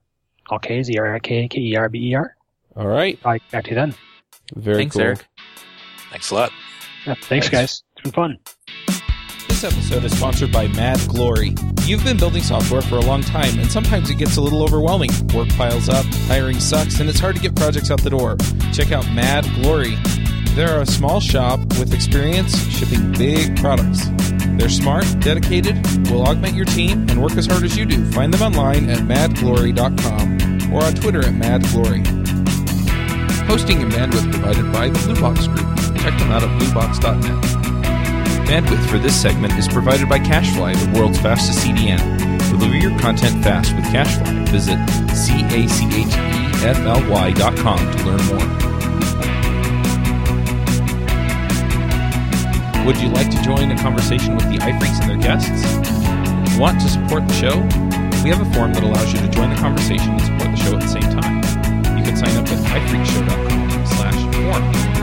[0.50, 2.36] all K's, E-R-I-K-K-E-R-B-E-R.
[2.76, 3.20] All right.
[3.24, 3.96] I'll back to you then.
[4.56, 5.04] Very Thanks, cool.
[5.04, 5.26] Erik.
[6.12, 6.52] Thanks a lot.
[7.06, 7.50] Yeah, thanks, Thanks.
[7.50, 7.84] guys.
[7.98, 8.38] It's been fun.
[9.48, 11.56] This episode is sponsored by Mad Glory.
[11.84, 15.10] You've been building software for a long time, and sometimes it gets a little overwhelming.
[15.34, 18.38] Work piles up, hiring sucks, and it's hard to get projects out the door.
[18.74, 19.96] Check out Mad Glory.
[20.56, 24.08] They're a small shop with experience shipping big products.
[24.58, 28.06] They're smart, dedicated, will augment your team, and work as hard as you do.
[28.12, 32.23] Find them online at madglory.com or on Twitter at madglory.
[33.48, 35.68] Hosting and bandwidth provided by the Bluebox Group.
[36.02, 37.44] Check them out at bluebox.net.
[38.48, 42.00] Bandwidth for this segment is provided by CacheFly, the world's fastest CDN.
[42.50, 44.48] Deliver your content fast with CacheFly.
[44.50, 44.78] Visit
[45.16, 45.74] C-A-C-H-E-F-L-Y
[47.34, 48.48] dot com to learn more.
[52.86, 55.64] Would you like to join a conversation with the iPhreaks and their guests?
[56.60, 57.62] Want to support the show?
[58.24, 60.76] We have a form that allows you to join the conversation and support the show
[60.76, 61.03] at the same
[62.26, 65.03] sign up at iPhreakshow.com slash form.